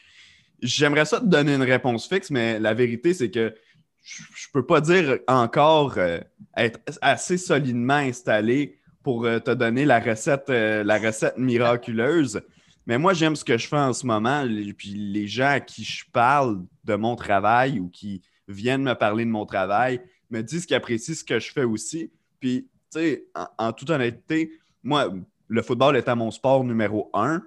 [0.62, 3.54] j'aimerais ça te donner une réponse fixe, mais la vérité, c'est que
[4.02, 6.20] je ne peux pas dire encore euh,
[6.56, 12.42] être assez solidement installé pour euh, te donner la recette, euh, la recette miraculeuse.
[12.86, 14.44] Mais moi, j'aime ce que je fais en ce moment.
[14.76, 19.24] Puis les gens à qui je parle de mon travail ou qui viennent me parler
[19.24, 22.10] de mon travail me disent qu'ils apprécient ce que je fais aussi.
[22.40, 23.26] Puis, tu sais,
[23.58, 25.12] en, toute honnêteté, moi,
[25.48, 27.42] le football étant mon sport numéro un,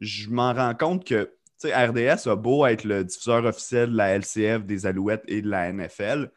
[0.00, 1.30] je m'en rends compte que
[1.68, 5.72] RDS a beau être le diffuseur officiel de la LCF, des Alouettes et de la
[5.72, 6.30] NFL,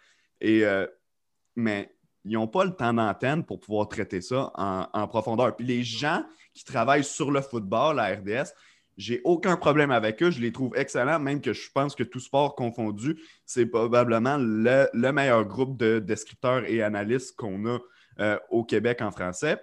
[0.43, 0.87] euh,
[1.55, 1.89] mais
[2.25, 5.55] ils n'ont pas le temps d'antenne pour pouvoir traiter ça en, profondeur.
[5.55, 8.51] Puis les gens qui travaillent sur le football à RDS,
[8.95, 10.31] j'ai aucun problème avec eux.
[10.31, 15.11] Je les trouve excellents, même que je pense que tout sport confondu, c'est probablement le,
[15.11, 17.79] meilleur groupe de descripteurs et analystes qu'on a
[18.19, 19.57] euh, au Québec en français.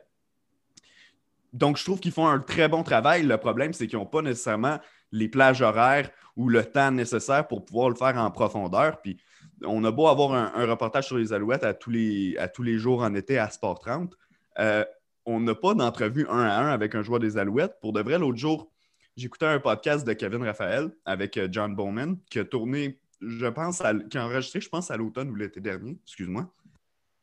[1.52, 3.22] Donc, je trouve qu'ils font un très bon travail.
[3.22, 4.78] Le problème, c'est qu'ils n'ont pas nécessairement
[5.12, 9.00] les plages horaires ou le temps nécessaire pour pouvoir le faire en profondeur.
[9.00, 9.18] Puis
[9.64, 12.78] on a beau avoir un, reportage sur les Alouettes à tous les, à tous les
[12.78, 14.16] jours en été à Sport 30.
[14.58, 14.84] Euh,
[15.26, 17.78] on n'a pas d'entrevue un à un avec un joueur des Alouettes.
[17.80, 18.72] Pour de vrai, l'autre jour,
[19.16, 23.82] j'écoutais un podcast de Kevin Raphaël avec euh, John Bowman qui a tourné, je pense,
[24.10, 25.98] qui a enregistré, je pense, à l'automne ou l'été dernier.
[26.04, 26.50] Excuse-moi.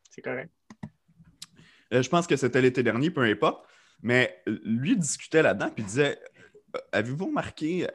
[0.09, 0.51] C'est correct.
[1.91, 3.65] je pense que c'était l'été dernier, peu importe.
[4.03, 6.19] Mais lui discutait là-dedans, puis disait
[6.91, 7.87] Avez-vous remarqué,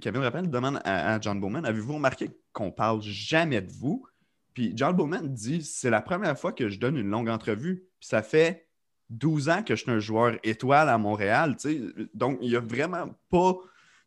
[0.00, 4.04] Kevin Rappel demande à, John Bowman Avez-vous remarqué qu'on parle jamais de vous?
[4.52, 7.84] Puis John Bowman dit C'est la première fois que je donne une longue entrevue.
[8.00, 8.66] Puis ça fait
[9.10, 11.56] 12 ans que je suis un joueur étoile à Montréal.
[12.14, 13.56] Donc, il n'y a vraiment pas,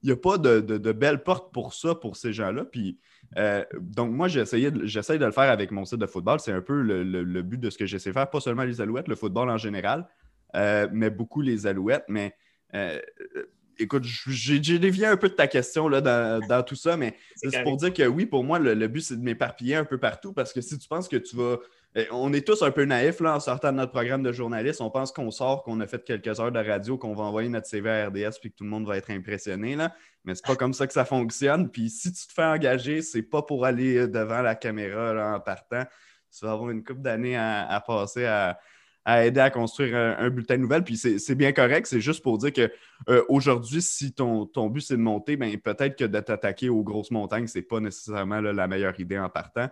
[0.01, 2.65] il y a pas de, de, belle porte pour ça, pour ces gens-là.
[2.65, 2.99] Puis,
[3.37, 6.39] euh, donc, moi, j'essaie de, de le faire avec mon site de football.
[6.39, 9.07] C'est un peu le, but de ce que j'essaie de faire, pas seulement les alouettes,
[9.07, 10.07] le football en général,
[10.55, 12.05] euh, mais beaucoup les alouettes.
[12.07, 12.35] Mais
[12.75, 12.99] euh,
[13.79, 17.77] écoute, j'ai dévié un peu de ta question là, dans, tout ça, mais c'est pour
[17.77, 20.61] dire que oui, pour moi, le, but, c'est de m'éparpiller un peu partout parce que
[20.61, 21.57] si tu penses que tu vas.
[21.95, 24.79] Eh, on est tous un peu naïfs là, en sortant de notre programme de journaliste.
[24.79, 27.65] On pense qu'on sort, qu'on a fait quelques heures de radio, qu'on va envoyer notre
[27.65, 29.75] CV à RDS puis que tout le monde va être impressionné.
[29.75, 29.91] Là.
[30.23, 31.71] Mais c'est pas comme ça que ça fonctionne.
[31.71, 35.39] Puis si tu te fais engager, c'est pas pour aller euh, devant la caméra en
[35.39, 35.83] partant.
[36.31, 38.59] Tu vas avoir une couple d'années à passer à
[39.09, 40.83] à aider à construire un, bulletin de nouvelles.
[40.83, 41.87] Puis c'est bien correct.
[41.87, 46.05] C'est juste pour dire qu'aujourd'hui, euh, si ton, but c'est de monter, ben, peut-être que
[46.05, 49.67] de t'attaquer aux grosses montagnes, ce n'est pas nécessairement la meilleure idée en partant.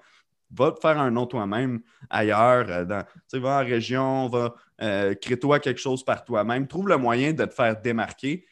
[0.49, 2.65] Va te faire un nom toi-même ailleurs.
[2.69, 6.65] Euh, dans, va en région, va euh, crée-toi quelque chose par toi-même.
[6.65, 8.43] Trouve le moyen de te faire démarquer.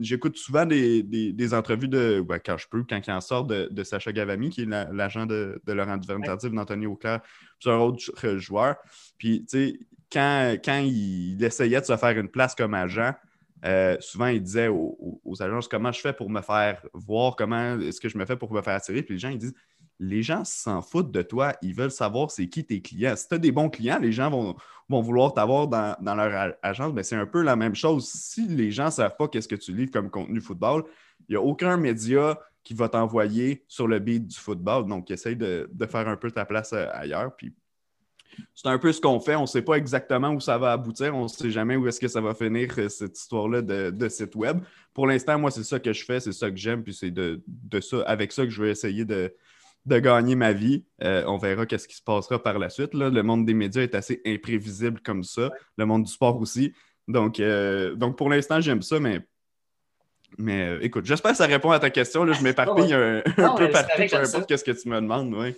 [0.00, 4.12] J'écoute souvent des, entrevues de, ben, quand je peux, quand il en sort, de, Sacha
[4.12, 7.20] Gavami, qui est l'agent de, Laurent Duvernay d'Anthony Auclair,
[7.66, 8.76] un autre joueur.
[9.18, 9.78] Puis, tu sais,
[10.10, 13.12] quand, quand il, essayait de se faire une place comme agent,
[13.64, 18.00] euh, souvent, il disait aux, agences comment je fais pour me faire voir, comment est-ce
[18.00, 19.02] que je me fais pour me faire attirer?
[19.02, 19.54] Puis les gens, ils disent
[20.00, 23.14] les gens s'en foutent de toi, ils veulent savoir c'est qui tes clients.
[23.16, 24.56] Si tu as des bons clients, les gens vont,
[24.88, 26.92] vouloir t'avoir dans, leur agence.
[26.94, 28.08] Mais c'est un peu la même chose.
[28.08, 30.84] Si les gens ne savent pas qu'est-ce que tu livres comme contenu football,
[31.28, 34.86] il n'y a aucun média qui va t'envoyer sur le beat du football.
[34.86, 37.36] Donc, essaye de, de, faire un peu ta place euh, ailleurs.
[37.36, 37.54] Puis
[38.54, 39.36] c'est un peu ce qu'on fait.
[39.36, 41.14] On ne sait pas exactement où ça va aboutir.
[41.14, 44.34] On ne sait jamais où est-ce que ça va finir, euh, cette histoire-là de, site
[44.34, 44.60] web.
[44.94, 47.42] Pour l'instant, moi, c'est ça que je fais, c'est ça que j'aime, puis c'est de,
[47.80, 49.34] ça, avec ça que je vais essayer de,
[49.86, 50.84] gagner ma vie.
[51.02, 52.94] Euh, on verra qu'est-ce qui se passera par la suite.
[52.94, 55.50] Le monde des médias est assez imprévisible comme ça.
[55.76, 56.72] Le monde du sport aussi.
[57.08, 59.20] Donc, euh, donc pour l'instant, j'aime ça, mais
[60.38, 62.24] mais euh, écoute, j'espère que ça répond à ta question.
[62.24, 63.22] Là, je m'éparpille un,
[63.56, 65.34] peu partout, peu importe ce que tu me demandes.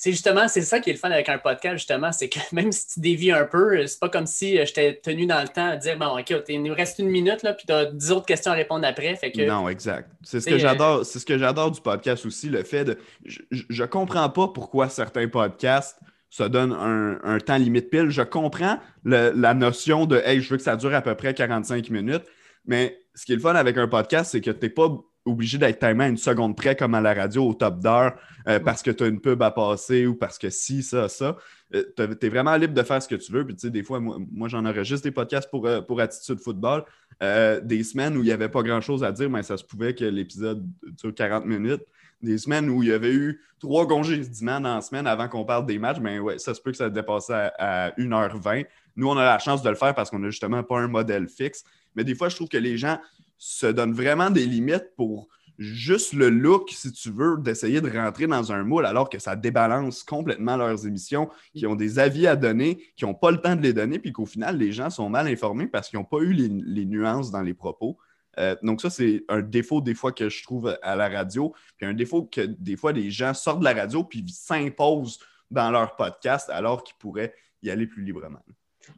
[0.00, 2.70] C'est justement, c'est ça qui est le fun avec un podcast, justement, c'est que même
[2.70, 5.70] si tu dévies un peu, c'est pas comme si euh, j'étais tenu dans le temps
[5.70, 8.26] à dire bon, ok, il nous reste une minute, là, puis tu as 10 autres
[8.26, 9.16] questions à répondre après.
[9.16, 10.08] Fait que, non, exact.
[10.22, 11.04] C'est ce que j'adore.
[11.04, 12.96] C'est ce que j'adore du podcast aussi, le fait de.
[13.24, 15.98] Je, je comprends pas pourquoi certains podcasts
[16.30, 18.10] se donnent un, temps limite pile.
[18.10, 21.90] Je comprends la notion de Hey, je veux que ça dure à peu près 45
[21.90, 22.24] minutes,
[22.66, 24.88] mais ce qui est le fun avec un podcast, c'est que tu n'es pas
[25.28, 28.14] obligé d'être tellement une seconde près comme à la radio au top d'heure
[28.46, 31.36] euh, parce que tu as une pub à passer ou parce que si, ça, ça.
[31.74, 33.44] Euh, tu es vraiment libre de faire ce que tu veux.
[33.44, 36.40] Puis, tu sais, des fois, moi, j'en aurais juste des podcasts pour, euh, pour Attitude
[36.40, 36.84] Football.
[37.20, 40.04] des semaines où il n'y avait pas grand-chose à dire, mais ça se pouvait que
[40.04, 41.82] l'épisode dure 40 minutes.
[42.20, 45.66] Des semaines où il y avait eu trois congés semaine en semaine avant qu'on parle
[45.66, 48.66] des matchs, mais ouais, ça se peut que ça dépasse à, à 1h20.
[48.96, 51.28] Nous, on a la chance de le faire parce qu'on n'a justement pas un modèle
[51.28, 51.62] fixe.
[51.94, 52.98] Mais des fois, je trouve que les gens
[53.38, 58.26] se donnent vraiment des limites pour juste le look, si tu veux, d'essayer de rentrer
[58.26, 62.36] dans un moule alors que ça débalance complètement leurs émissions, qui ont des avis à
[62.36, 65.08] donner, qui n'ont pas le temps de les donner, puis qu'au final, les gens sont
[65.08, 67.98] mal informés parce qu'ils n'ont pas eu les, nuances dans les propos.
[68.38, 71.86] Euh, donc ça, c'est un défaut des fois que je trouve à la radio, puis
[71.86, 75.18] un défaut que des fois les gens sortent de la radio puis s'imposent
[75.50, 78.42] dans leur podcast alors qu'ils pourraient y aller plus librement.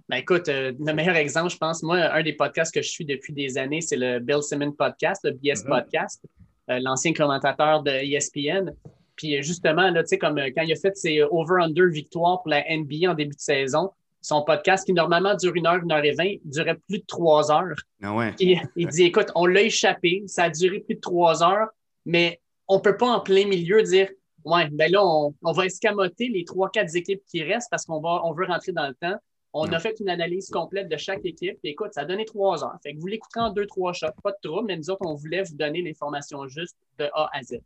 [0.08, 3.04] Ben écoute, euh, le meilleur exemple, je pense, moi, un des podcasts que je suis
[3.04, 5.68] depuis des années, c'est le Bill Simmons Podcast, le BS mm-hmm.
[5.68, 6.24] Podcast,
[6.70, 8.72] euh, l'ancien commentateur de ESPN.
[9.16, 12.50] Puis euh, justement, là, tu sais, comme quand il a fait ses over-under victoires pour
[12.50, 13.90] la NBA en début de saison,
[14.22, 17.50] son podcast qui normalement dure une heure, une heure et vingt, durait plus de trois
[17.50, 17.76] heures.
[18.02, 18.34] Ah ouais.
[18.38, 21.68] il dit, écoute, on l'a échappé, ça a duré plus de trois heures,
[22.04, 24.08] mais on ne peut pas en plein milieu dire,
[24.44, 28.00] ouais, ben là, on, on va escamoter les trois, quatre équipes qui restent parce qu'on
[28.00, 29.16] va, on veut rentrer dans le temps.
[29.52, 31.58] On a fait une analyse complète de chaque équipe.
[31.64, 32.78] écoute, ça a donné trois heures.
[32.82, 35.14] Fait que vous l'écouterez en deux, trois shots, pas de trouble, mais nous autres, on
[35.14, 37.58] voulait vous donner l'information juste de A à Z.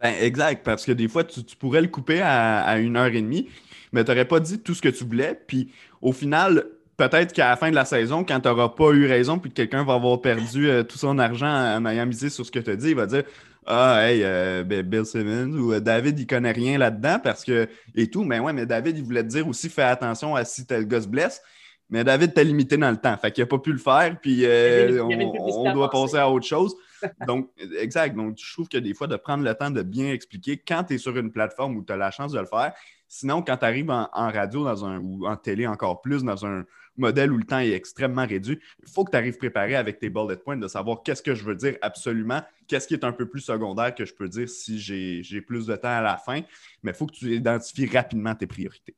[0.00, 3.50] Ben, exact, parce que des fois, tu, pourrais le couper à, une heure et demie,
[3.92, 5.38] mais tu n'aurais pas dit tout ce que tu voulais.
[5.46, 5.70] Puis
[6.00, 6.64] au final,
[6.96, 9.56] peut-être qu'à la fin de la saison, quand tu n'auras pas eu raison, puis que
[9.56, 12.70] quelqu'un va avoir perdu euh, tout son argent en ayant misé sur ce que tu
[12.70, 13.24] as dit, il va dire
[13.72, 17.68] ah, hey, euh, ben, Bill Simmons ou euh, David, il connaît rien là-dedans parce que.
[17.94, 18.24] Et tout.
[18.24, 21.02] Mais ouais, mais David, il voulait te dire aussi fais attention à si tel gars
[21.02, 21.40] se blesse.
[21.88, 23.16] Mais David t'a limité dans le temps.
[23.16, 26.74] Fait qu'il n'a pas pu le faire, puis euh, on, doit passer à autre chose.
[27.26, 27.48] donc,
[27.78, 28.16] exact.
[28.16, 30.94] Donc, je trouve que des fois, de prendre le temps de bien expliquer quand tu
[30.94, 32.72] es sur une plateforme où tu as la chance de le faire.
[33.12, 36.64] Sinon, quand tu arrives en, radio dans un, ou en télé encore plus, dans un
[36.96, 40.08] modèle où le temps est extrêmement réduit, il faut que tu arrives préparé avec tes
[40.08, 43.28] bullet points de savoir qu'est-ce que je veux dire absolument, qu'est-ce qui est un peu
[43.28, 46.42] plus secondaire que je peux dire si j'ai plus de temps à la fin.
[46.84, 48.94] Mais il faut que tu identifies rapidement tes priorités.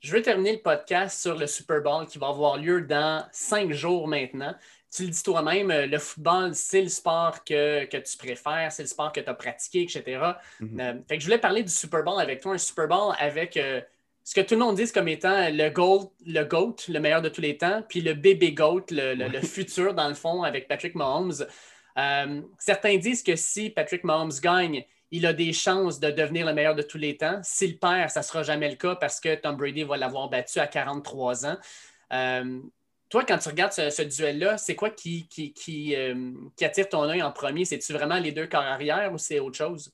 [0.00, 3.70] Je veux terminer le podcast sur le Super Bowl qui va avoir lieu dans cinq
[3.72, 4.54] jours maintenant.
[4.94, 8.88] Tu le dis toi-même, euh, le football, c'est le sport que, tu préfères, c'est le
[8.88, 10.20] sport que tu as pratiqué, etc.
[10.60, 10.80] Mhm.
[10.80, 13.56] Euh, fait que je voulais parler du Super Bowl avec toi, un Super Bowl avec
[13.56, 13.80] euh,
[14.22, 17.28] ce que tout le monde dit comme étant le GOAT, le GOAT, le meilleur de
[17.28, 21.44] tous les temps, puis le bébé GOAT, le, futur dans le fond avec Patrick Mahomes.
[22.60, 26.76] certains disent que si Patrick Mahomes gagne, il a des chances de devenir le meilleur
[26.76, 27.40] de tous les temps.
[27.42, 30.60] S'il perd, ça ne sera jamais le cas parce que Tom Brady va l'avoir battu
[30.60, 31.56] à 43 ans.
[33.14, 35.28] Euh, toi, quand tu regardes ce, duel-là, c'est quoi qui,
[35.96, 37.64] euh, qui, attire ton œil en premier?
[37.64, 39.92] C'est-tu vraiment les deux corps arrière ou c'est autre chose?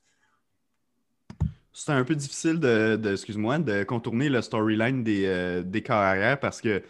[1.73, 6.39] C'est un peu difficile de, excuse-moi, de contourner le storyline des, euh, des corps arrière
[6.39, 6.81] parce que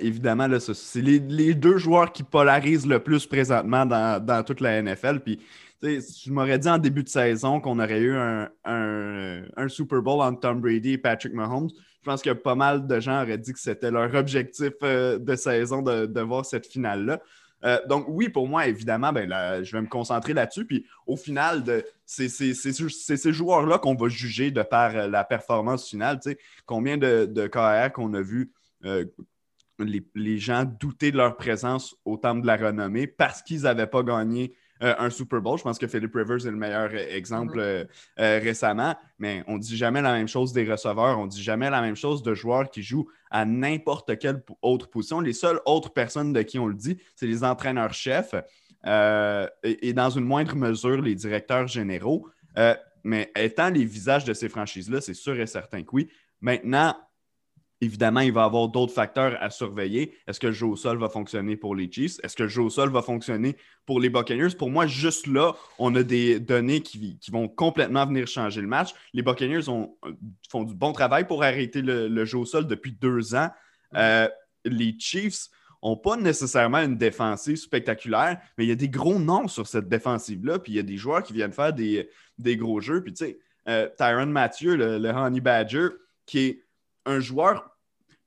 [0.00, 5.20] évidemment, c'est les, deux joueurs qui polarisent le plus présentement dans, dans toute la NFL.
[5.20, 5.38] Puis
[5.82, 10.62] tu m'aurais dit en début de saison qu'on aurait eu un, Super Bowl entre Tom
[10.62, 11.68] Brady et Patrick Mahomes,
[12.06, 15.34] je pense que pas mal de gens auraient dit que c'était leur objectif euh, de
[15.34, 17.20] saison de, voir cette finale-là.
[17.64, 20.64] Euh, donc, oui, pour moi, évidemment, ben, je vais me concentrer là-dessus.
[20.66, 21.64] Puis, au final,
[22.04, 26.20] c'est ces joueurs-là qu'on va juger de par euh, la performance finale.
[26.64, 28.52] Combien de, de KR qu'on a vu
[29.80, 33.88] les, les, gens douter de leur présence au temps de la renommée parce qu'ils n'avaient
[33.88, 35.58] pas gagné euh, un Super Bowl.
[35.58, 37.86] Je pense que Philip Rivers est le meilleur euh, exemple mm-hmm.
[38.20, 41.42] euh, récemment, mais on ne dit jamais la même chose des receveurs, on ne dit
[41.42, 45.20] jamais la même chose de joueurs qui jouent à n'importe quelle autre position.
[45.20, 48.34] Les seules autres personnes de qui on le dit, c'est les entraîneurs-chefs
[48.84, 52.28] et, dans une moindre mesure, les directeurs généraux.
[53.02, 56.08] mais étant les visages de ces franchises-là, c'est sûr et certain que oui.
[56.40, 56.94] Maintenant,
[57.82, 60.16] Évidemment, il va y avoir d'autres facteurs à surveiller.
[60.26, 62.18] Est-ce que le jeu au sol va fonctionner pour les Chiefs?
[62.22, 64.54] Est-ce que le jeu au sol va fonctionner pour les Buccaneers?
[64.56, 68.94] Pour moi, juste là, on a des données qui, vont complètement venir changer le match.
[69.12, 69.64] Les Buccaneers
[70.48, 73.50] font du bon travail pour arrêter le, jeu au sol depuis deux ans.
[73.94, 74.28] Euh,
[74.64, 75.48] les Chiefs
[75.82, 79.88] n'ont pas nécessairement une défensive spectaculaire, mais il y a des gros noms sur cette
[79.88, 82.08] défensive-là, puis il y a des joueurs qui viennent faire des,
[82.56, 83.02] gros jeux.
[83.02, 85.88] Puis tu sais, euh, Tyron Mathieu, le Honey Badger,
[86.24, 86.65] qui est
[87.06, 87.76] un joueur,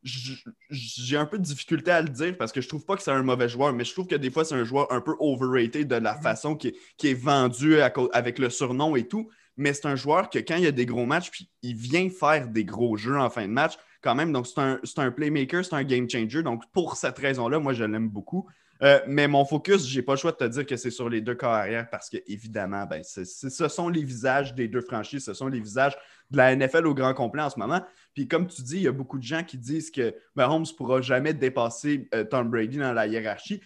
[0.03, 3.11] j'ai un peu de difficulté à le dire parce que je trouve pas que c'est
[3.11, 5.87] un mauvais joueur, mais je trouve que des fois, c'est un joueur un peu overrated
[5.87, 6.21] de la mhm.
[6.21, 6.73] façon qui
[7.03, 7.79] est, vendu
[8.13, 9.29] avec le surnom et tout.
[9.57, 12.09] Mais c'est un joueur que quand il y a des gros matchs, puis il vient
[12.09, 14.31] faire des gros jeux en fin de match, quand même.
[14.31, 16.43] Donc, c'est un, un, playmaker, c'est un game changer.
[16.43, 18.47] Donc, pour cette raison-là, moi, je l'aime beaucoup.
[18.81, 21.09] Euh, mais mon focus, je n'ai pas le choix de te dire que c'est sur
[21.09, 25.25] les deux corps arrière parce que, évidemment, ben, ce sont les visages des deux franchises,
[25.25, 25.97] ce sont les visages
[26.31, 27.83] de la NFL au grand complet en ce moment.
[28.13, 30.77] Puis, comme tu dis, il y a beaucoup de gens qui disent que Mahomes ne
[30.77, 33.61] pourra jamais dépasser euh, Tom Brady dans la hiérarchie.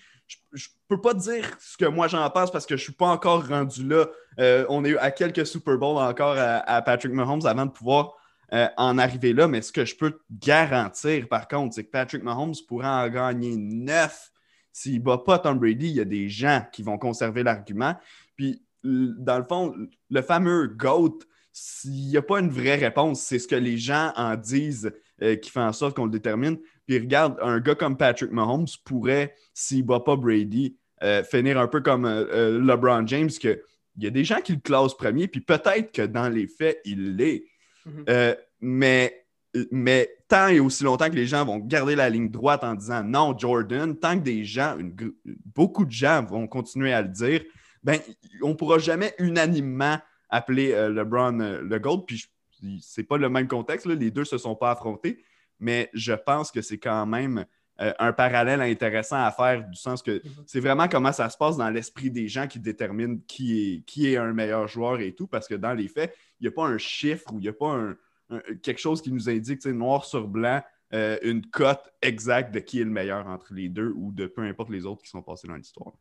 [0.53, 2.93] Je ne peux pas dire ce que moi j'en pense parce que je ne suis
[2.93, 4.07] pas encore rendu là.
[4.39, 8.13] Euh, on est à quelques Super Bowls encore à, Patrick Mahomes avant de pouvoir
[8.77, 9.47] en arriver là.
[9.47, 13.09] Mais ce que je peux te garantir, par contre, c'est que Patrick Mahomes pourra en
[13.09, 14.32] gagner neuf
[14.73, 17.95] s'il ne bat pas Tom Brady, il y a des gens qui vont conserver l'argument.
[18.35, 19.73] Puis, dans le fond,
[20.09, 21.19] le fameux GOAT,
[21.53, 25.35] s'il n'y a pas une vraie réponse, c'est ce que les gens en disent euh,
[25.35, 26.57] qui fait en sorte qu'on le détermine.
[26.87, 31.59] Puis regarde, un gars comme Patrick Mahomes pourrait, s'il ne bat pas Brady, euh, finir
[31.59, 33.59] un peu comme euh, LeBron James, qu'il
[33.99, 37.15] y a des gens qui le classent premier, puis peut-être que dans les faits, il
[37.15, 37.45] l'est.
[37.85, 38.37] Mm-hmm.
[38.61, 39.23] mais
[39.71, 43.37] mais et aussi longtemps que les gens vont garder la ligne droite en disant non,
[43.37, 44.77] Jordan, tant que des gens,
[45.53, 47.43] beaucoup de gens vont continuer à le dire,
[47.83, 47.99] ben,
[48.41, 49.97] on ne pourra jamais unanimement
[50.29, 52.05] appeler euh, LeBron euh, le GOAT.
[52.05, 52.25] Puis
[52.81, 55.23] c'est pas le même contexte, les deux ne se sont pas affrontés,
[55.59, 57.45] mais je pense que c'est quand même
[57.81, 61.57] euh, un parallèle intéressant à faire, du sens que c'est vraiment comment ça se passe
[61.57, 65.47] dans l'esprit des gens qui déterminent qui qui est un meilleur joueur et tout, parce
[65.47, 67.71] que dans les faits, il n'y a pas un chiffre ou il n'y a pas
[67.71, 67.97] un
[68.61, 70.61] quelque chose qui nous indique, noir sur blanc,
[70.93, 74.41] euh, une cote exacte de qui est le meilleur entre les deux ou de peu
[74.43, 75.93] importe les autres qui sont passés dans l'histoire.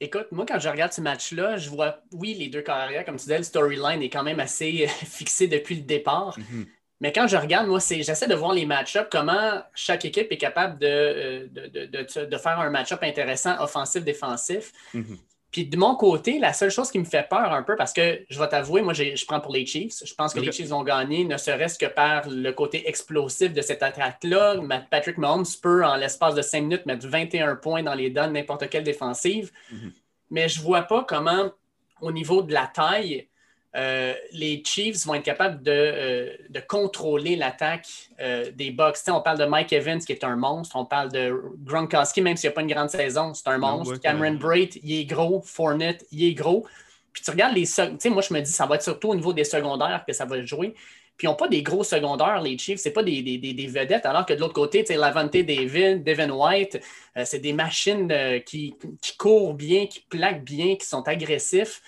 [0.00, 3.22] Écoute, moi, quand je regarde ce match-là, je vois, oui, les deux carrières, comme tu
[3.22, 6.38] disais, le storyline est quand même assez fixé depuis le départ.
[6.38, 6.66] Mhm.
[7.00, 10.78] Mais quand je regarde, moi, j'essaie de voir les match-ups, comment chaque équipe est capable
[10.78, 14.72] de, euh, de, faire un match-up intéressant, offensif-défensif.
[14.94, 15.18] Mhm.
[15.54, 18.24] Puis de mon côté, la seule chose qui me fait peur un peu, parce que
[18.28, 20.02] je vais t'avouer, moi, je prends pour les Chiefs.
[20.04, 23.62] Je pense que les Chiefs ont gagné, ne serait-ce que par le côté explosif de
[23.62, 24.56] cette attaque-là.
[24.90, 28.68] Patrick Mahomes peut, en l'espace de cinq minutes, mettre 21 points dans les donnes n'importe
[28.68, 29.52] quelle défensive.
[29.70, 29.92] Mhm.
[30.30, 31.52] mais je ne vois pas comment,
[32.00, 33.28] au niveau de la taille,
[33.76, 37.88] euh, les Chiefs vont être capables de, euh, contrôler l'attaque
[38.20, 38.98] euh, des Bucks.
[39.08, 40.76] on parle de Mike Evans qui est un monstre.
[40.76, 43.96] On parle de Gronkowski, même s'il n'y a pas une grande saison, c'est un monstre.
[43.96, 45.42] Cameron Braid, il est gros.
[45.44, 46.66] Fournette, il est gros.
[47.12, 47.64] Puis tu regardes les.
[48.10, 50.44] Moi, je me dis, ça va être surtout au niveau des secondaires que ça va
[50.44, 50.74] jouer.
[51.16, 52.80] Puis ils n'ont pas des gros secondaires, les Chiefs.
[52.80, 54.06] Ce pas des, vedettes.
[54.06, 56.80] Alors que de l'autre côté, Lavante David, Devin White,
[57.24, 58.12] c'est des machines
[58.44, 61.82] qui, qui, courent bien, qui plaquent bien, qui sont agressifs.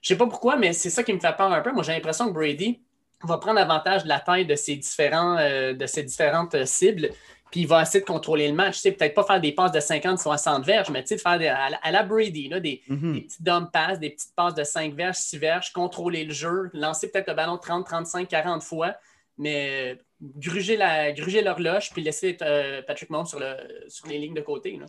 [0.00, 1.72] Je sais pas pourquoi, mais c'est ça qui me fait peur un peu.
[1.72, 2.80] Moi, j'ai l'impression que Brady
[3.24, 7.10] va prendre avantage de la taille de ses, différents, euh, de ses différentes euh, cibles,
[7.50, 8.82] puis il va essayer de contrôler le match.
[8.82, 12.60] Peut-être pas faire des passes de 50, 60 verges, mais faire à, la Brady, là,
[12.60, 13.12] des, mm-hmm.
[13.12, 16.70] des, petits dumb passes, des petites passes de 5 verges, 6 verges, contrôler le jeu,
[16.74, 18.94] lancer peut-être le ballon 30, 35, 40 fois,
[19.38, 20.02] mais euh,
[20.36, 20.76] gruger
[21.42, 22.34] l'horloge, puis laisser
[22.86, 23.56] Patrick Mahomes sur, le,
[23.88, 24.76] sur les lignes de côté.
[24.76, 24.86] Là.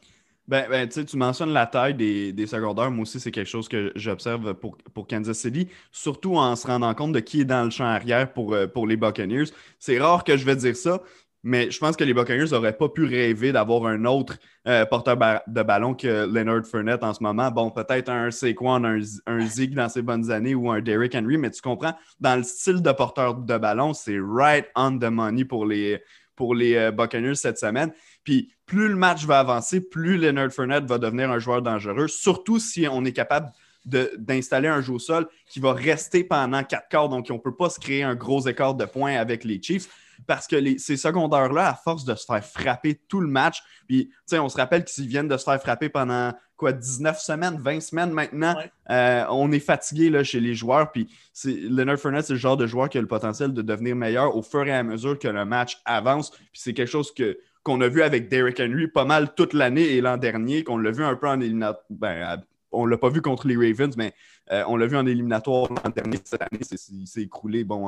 [0.50, 2.90] Ben, ben tu mentionnes la taille des, des, secondaires.
[2.90, 6.92] Moi aussi, c'est quelque chose que j'observe pour, pour, Kansas City, surtout en se rendant
[6.96, 9.52] compte de qui est dans le champ arrière pour, euh, pour les Buccaneers.
[9.78, 11.04] C'est rare que je vais dire ça,
[11.44, 14.38] mais je pense que les Buccaneers n'auraient pas pu rêver d'avoir un autre
[14.68, 17.52] euh, porteur de ballon que Leonard Fournette en ce moment.
[17.52, 21.38] Bon, peut-être un Saquon, un, un Zig dans ses bonnes années ou un Derrick Henry,
[21.38, 25.46] mais tu comprends, dans le style de porteur de ballon, c'est right on the money
[25.46, 26.02] pour les,
[26.40, 27.92] pour les euh, Buccaneers cette semaine.
[28.24, 32.60] Puis plus le match va avancer, plus Leonard Fournette va devenir un joueur dangereux, surtout
[32.60, 33.52] si on est capable
[33.84, 37.10] d'installer un jeu au sol qui va rester pendant quatre quarts.
[37.10, 39.90] Donc, on ne peut pas se créer un gros écart de points avec les Chiefs
[40.28, 44.50] parce que ces secondaires-là, à force de se faire frapper tout le match, puis on
[44.50, 48.56] se rappelle qu'ils viennent de se faire frapper pendant quoi, 19 semaines, 20 semaines maintenant,
[48.90, 50.92] euh, on est fatigué là, chez les joueurs.
[50.92, 51.08] Puis
[51.46, 54.42] Leonard Fournette, c'est le genre de joueur qui a le potentiel de devenir meilleur au
[54.42, 56.32] fur et à mesure que le match avance.
[56.32, 59.96] Puis c'est quelque chose que qu'on a vu avec Derrick Henry pas mal toute l'année
[59.96, 61.84] et l'an dernier, qu'on l'a vu un peu en éliminatoire.
[61.90, 62.42] Ben,
[62.72, 64.14] on ne l'a pas vu contre les Ravens, mais
[64.52, 66.20] euh, on l'a vu en éliminatoire l'an dernier.
[66.24, 66.62] Cette année,
[66.92, 67.88] il s'est écroulé bon,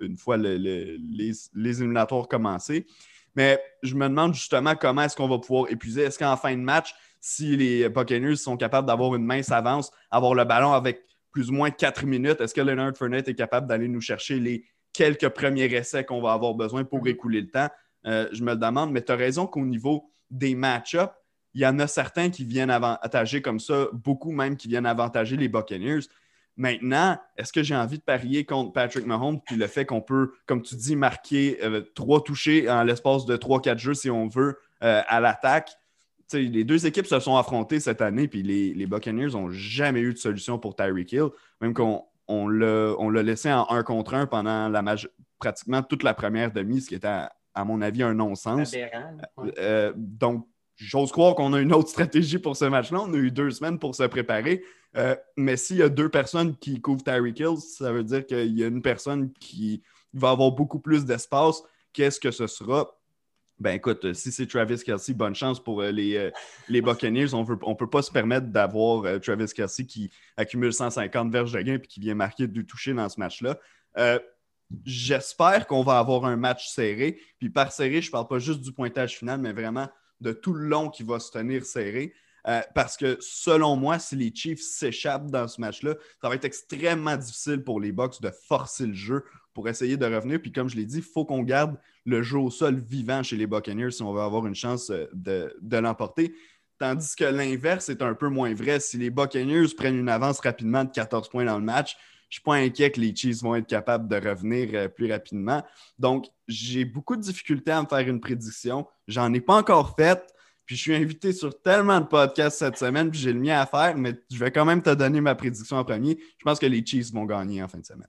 [0.00, 0.98] une fois les,
[1.54, 2.86] éliminatoires commencés.
[3.36, 6.02] Mais je me demande justement comment est-ce qu'on va pouvoir épuiser.
[6.02, 10.34] Est-ce qu'en fin de match, si les Buccaneers sont capables d'avoir une mince avance, avoir
[10.34, 11.02] le ballon avec
[11.32, 14.64] plus ou moins quatre minutes, est-ce que Leonard Fournette est capable d'aller nous chercher les
[14.92, 17.10] quelques premiers essais qu'on va avoir besoin pour mm-hmm.
[17.10, 17.68] écouler le temps?
[18.06, 21.12] Euh, je me le demande, mais tu as raison qu'au niveau des match-ups,
[21.54, 25.36] il y en a certains qui viennent avantager comme ça, beaucoup même qui viennent avantager
[25.36, 26.00] les Buccaneers.
[26.56, 30.32] Maintenant, est-ce que j'ai envie de parier contre Patrick Mahomes puis le fait qu'on peut,
[30.46, 34.28] comme tu dis, marquer euh, trois touchés en l'espace de trois, quatre jeux si on
[34.28, 35.70] veut euh, à l'attaque?
[36.32, 40.14] les deux équipes se sont affrontées cette année, puis les, les Buccaneers n'ont jamais eu
[40.14, 41.28] de solution pour Tyreek Hill,
[41.60, 44.96] même qu'on on, l'a laissé en un contre un pendant la
[45.38, 47.06] pratiquement toute la première demi, ce qui était
[47.54, 48.74] à mon avis, un non-sens.
[49.58, 50.46] Euh, donc,
[50.76, 53.00] j'ose croire qu'on a une autre stratégie pour ce match-là.
[53.02, 54.62] On a eu deux semaines pour se préparer.
[54.96, 58.58] Euh, mais s'il y a deux personnes qui couvrent Tyreek Hill, ça veut dire qu'il
[58.58, 61.62] y a une personne qui va avoir beaucoup plus d'espace.
[61.92, 62.96] Qu'est-ce que ce sera?
[63.60, 66.30] Ben écoute, si c'est Travis Kelsey, bonne chance pour euh, les,
[66.68, 67.34] les Buccaneers.
[67.34, 71.74] On ne peut pas se permettre d'avoir Travis Kelsey qui accumule 150 verges de gain
[71.74, 73.58] et qui vient marquer deux touchés dans ce match-là.
[74.84, 77.20] J'espère qu'on va avoir un match serré.
[77.38, 79.88] Puis par serré, je ne parle pas juste du pointage final, mais vraiment
[80.20, 82.14] de tout le long qui va se tenir serré.
[82.46, 86.44] Euh, parce que selon moi, si les Chiefs s'échappent dans ce match-là, ça va être
[86.44, 90.42] extrêmement difficile pour les Bucks de forcer le jeu pour essayer de revenir.
[90.42, 93.36] Puis comme je l'ai dit, il faut qu'on garde le jeu au sol vivant chez
[93.36, 96.34] les Buccaneers si on veut avoir une chance euh, de, de l'emporter.
[96.78, 98.80] Tandis que l'inverse est un peu moins vrai.
[98.80, 101.96] Si les Buccaneers prennent une avance rapidement de 14 points dans le match,
[102.28, 105.10] je ne suis pas inquiet que les Chiefs vont être capables de revenir euh, plus
[105.10, 105.62] rapidement.
[105.98, 108.86] Donc, j'ai beaucoup de difficultés à me faire une prédiction.
[109.08, 110.24] J'en ai pas encore faite.
[110.66, 113.66] Puis je suis invité sur tellement de podcasts cette semaine, puis j'ai le mien à
[113.66, 116.18] faire, mais je vais quand même te donner ma prédiction en premier.
[116.38, 118.08] Je pense que les Chiefs vont gagner en fin de semaine.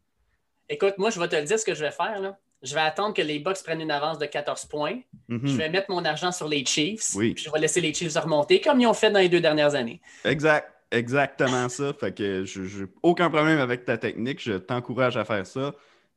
[0.69, 2.21] Écoute, moi, je vais te le dire ce que je vais faire.
[2.21, 2.39] Là.
[2.63, 5.01] Je vais attendre que les Bucks prennent une avance de 14 points.
[5.27, 5.41] Mhm.
[5.43, 7.13] Je vais mettre mon argent sur les Chiefs.
[7.17, 9.75] Puis je vais laisser les Chiefs remonter comme ils ont fait dans les deux dernières
[9.75, 10.01] années.
[10.23, 11.93] Exact exactement ça.
[11.93, 14.41] Fait que j'ai aucun problème avec ta technique.
[14.41, 15.73] Je t'encourage à faire ça.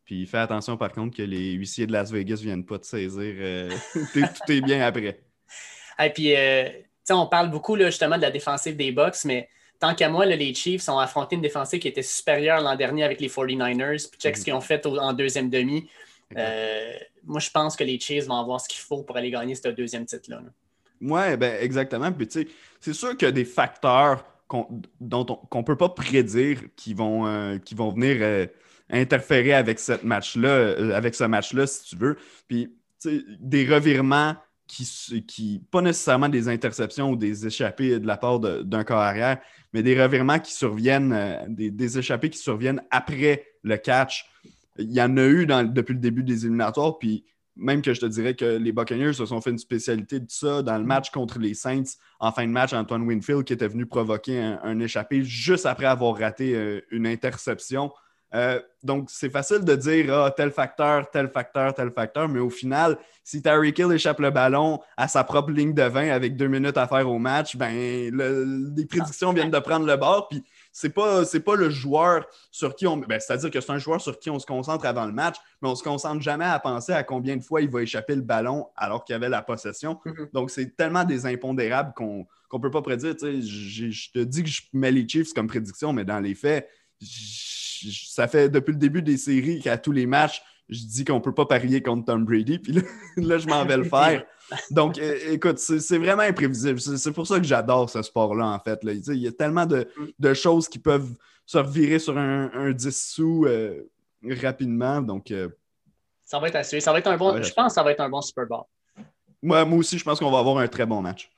[0.09, 2.87] Puis fais attention par contre que les huissiers de Las Vegas ne viennent pas te
[2.87, 3.35] saisir.
[3.37, 3.71] Euh,
[4.15, 5.21] tout est bien après.
[6.03, 6.67] Et puis, euh,
[7.11, 10.55] on parle beaucoup là, justement de la défensive des Bucks, mais tant qu'à moi, les
[10.55, 14.09] Chiefs ont affronté une défensive qui était supérieure l'an dernier avec les 49ers.
[14.09, 15.91] Puis check ce qu'ils ont fait en deuxième demi.
[16.35, 16.93] Euh,
[17.25, 19.69] moi, je pense que les Chiefs vont avoir ce qu'il faut pour aller gagner ce
[19.69, 20.41] deuxième titre-là.
[21.03, 22.11] Oui, ben, exactement.
[22.13, 22.49] Puis, tu sais,
[22.81, 24.67] c'est sûr qu'il y a des facteurs qu'on
[25.03, 28.47] ne peut pas prédire qui vont, euh, qui vont venir euh,
[28.91, 32.17] interférer avec, cette match -là, euh, avec ce match-là, si tu veux.
[32.47, 32.75] Puis,
[33.41, 34.35] des revirements
[34.67, 39.39] qui, qui, pas nécessairement des interceptions ou des échappées de la part d'un corps arrière,
[39.73, 44.27] mais des revirements qui surviennent, euh, des, échappées qui surviennent après le catch.
[44.79, 47.25] Il y en a eu depuis le début des éliminatoires, puis
[47.57, 50.63] même que je te dirais que les Buccaneers se sont fait une spécialité de ça
[50.63, 52.73] dans le match contre les Saints en fin de match.
[52.73, 57.91] Antoine Winfield qui était venu provoquer un, échappé juste après avoir raté euh, une interception.
[58.35, 62.51] Euh, donc, c'est facile de dire ah, tel facteur, tel facteur, tel facteur, mais au
[62.51, 66.47] final, si Tyreek Hill échappe le ballon à sa propre ligne de 20 avec deux
[66.47, 70.29] minutes à faire au match, ben, les prédictions viennent de prendre le bord.
[70.29, 72.99] Puis, c'est pas, pas le joueur sur qui on.
[72.99, 75.69] Ben, c'est-à-dire que c'est un joueur sur qui on se concentre avant le match, mais
[75.69, 78.69] on se concentre jamais à penser à combien de fois il va échapper le ballon
[78.77, 79.99] alors qu'il y avait la possession.
[80.05, 80.33] Mm-hmm.
[80.33, 83.15] Donc, c'est tellement des impondérables qu'on ne peut pas prédire.
[83.21, 86.69] Je te dis que je mets les Chiefs comme prédiction, mais dans les faits,
[88.07, 91.21] ça fait depuis le début des séries qu'à tous les matchs, je dis qu'on ne
[91.21, 92.83] peut pas parier contre Tom Brady, puis là,
[93.39, 94.25] je m'en vais le faire.
[94.71, 96.81] Donc, écoute, c'est vraiment imprévisible.
[96.81, 98.81] C'est pour ça que j'adore ce sport-là, en fait.
[98.83, 101.11] Il y a tellement de, choses qui peuvent
[101.45, 103.83] se revirer sur un, 10 sous euh,
[104.43, 105.01] rapidement.
[105.01, 105.49] Donc, euh,
[106.25, 106.81] ça va être assuré.
[106.81, 108.65] Ça va être un bon, je pense que ça va être un bon Super Bowl.
[109.43, 111.31] moi aussi, je pense qu'on va avoir un très bon match.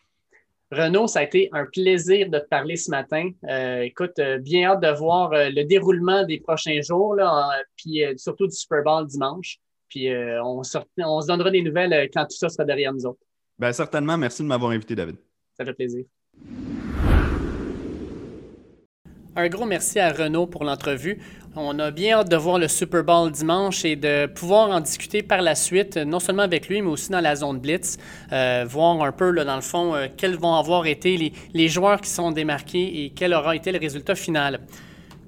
[0.70, 3.30] Renaud, ça a été un plaisir de te parler ce matin.
[3.48, 8.02] Euh, écoute, euh, bien hâte de voir euh, le déroulement des prochains jours, là, puis
[8.16, 9.58] surtout du Super Bowl dimanche.
[9.88, 10.62] Puis on, on,
[11.20, 13.18] se donnera des nouvelles quand tout ça sera derrière nous autres.
[13.58, 14.16] Bien, certainement.
[14.16, 15.16] Merci de m'avoir invité, David.
[15.56, 16.04] Ça fait plaisir.
[19.36, 21.20] Un gros merci à Renaud pour l'entrevue.
[21.54, 25.22] On a bien hâte de voir le Super Bowl dimanche et de pouvoir en discuter
[25.22, 27.96] par la suite, non seulement avec lui, mais aussi dans la zone Blitz,
[28.32, 31.68] euh, voir un peu, là, dans le fond, euh, quels vont avoir été les, les
[31.68, 34.60] joueurs qui sont démarqués et quel aura été le résultat final.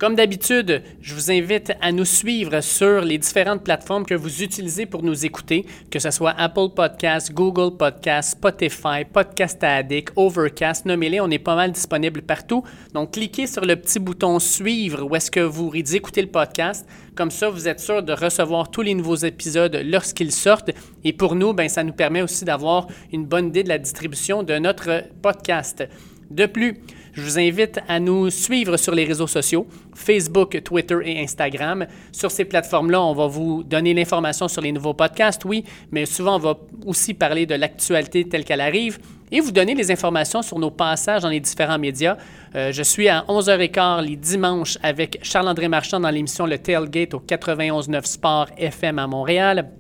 [0.03, 4.84] Comme d'habitude, je vous invite à nous suivre sur les différentes plateformes que vous utilisez
[4.84, 11.20] pour nous écouter, que ce soit Apple Podcasts, Google Podcasts, Spotify, Podcast Addict, Overcast, nommez-les,
[11.20, 12.64] on est pas mal disponible partout.
[12.94, 16.84] Donc, cliquez sur le petit bouton Suivre où est-ce que vous écoutez le podcast.
[17.14, 20.72] Comme ça, vous êtes sûr de recevoir tous les nouveaux épisodes lorsqu'ils sortent.
[21.05, 24.42] Et pour nous, ben, ça nous permet aussi d'avoir une bonne idée de la distribution
[24.42, 25.84] de notre podcast.
[26.32, 26.80] De plus,
[27.13, 31.87] je vous invite à nous suivre sur les réseaux sociaux, Facebook, Twitter et Instagram.
[32.11, 36.37] Sur ces plateformes-là, on va vous donner l'information sur les nouveaux podcasts, oui, mais souvent
[36.37, 38.99] on va aussi parler de l'actualité telle qu'elle arrive
[39.31, 42.17] et vous donner les informations sur nos passages dans les différents médias.
[42.55, 47.21] Euh, je suis à 11h15 les dimanches avec Charles-André Marchand dans l'émission Le Tailgate au
[47.21, 49.71] 91.9 Sport FM à Montréal.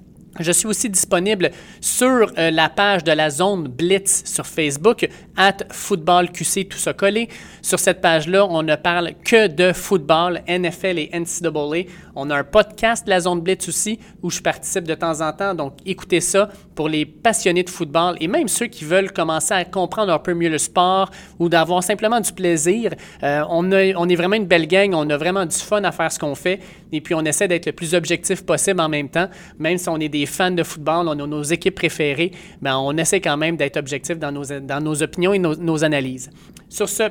[0.40, 1.50] Je suis aussi disponible
[1.82, 5.06] sur euh, la page de la zone Blitz sur Facebook,
[5.36, 7.28] at footballqc, tout ça collé.
[7.60, 11.90] Sur cette page-là, on ne parle que de football, NFL et NCAA.
[12.16, 15.54] On a un podcast, la zone Blitz aussi, où je participe de temps en temps.
[15.54, 19.66] Donc, écoutez ça pour les passionnés de football et même ceux qui veulent commencer à
[19.66, 22.92] comprendre un peu mieux le sport ou d'avoir simplement du plaisir.
[23.22, 24.94] Euh, on, on est vraiment une belle gang.
[24.94, 26.60] On a vraiment du fun à faire ce qu'on fait.
[26.90, 29.28] Et puis, on essaie d'être le plus objectif possible en même temps,
[29.58, 32.96] même si on est des fans de football, on a nos équipes préférées, ben, on
[32.96, 36.30] essaie quand même d'être objectif dans nos, dans nos opinions et nos, analyses.
[36.68, 37.04] Sur ce,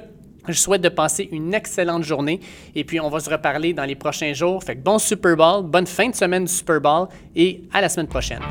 [0.47, 2.39] je souhaite de passer une excellente journée
[2.76, 4.64] et puis on va se reparler dans les prochains jours.
[4.64, 7.89] Fait que bon Super Bowl, bonne fin de semaine du Super Bowl et à la
[7.89, 8.41] semaine prochaine.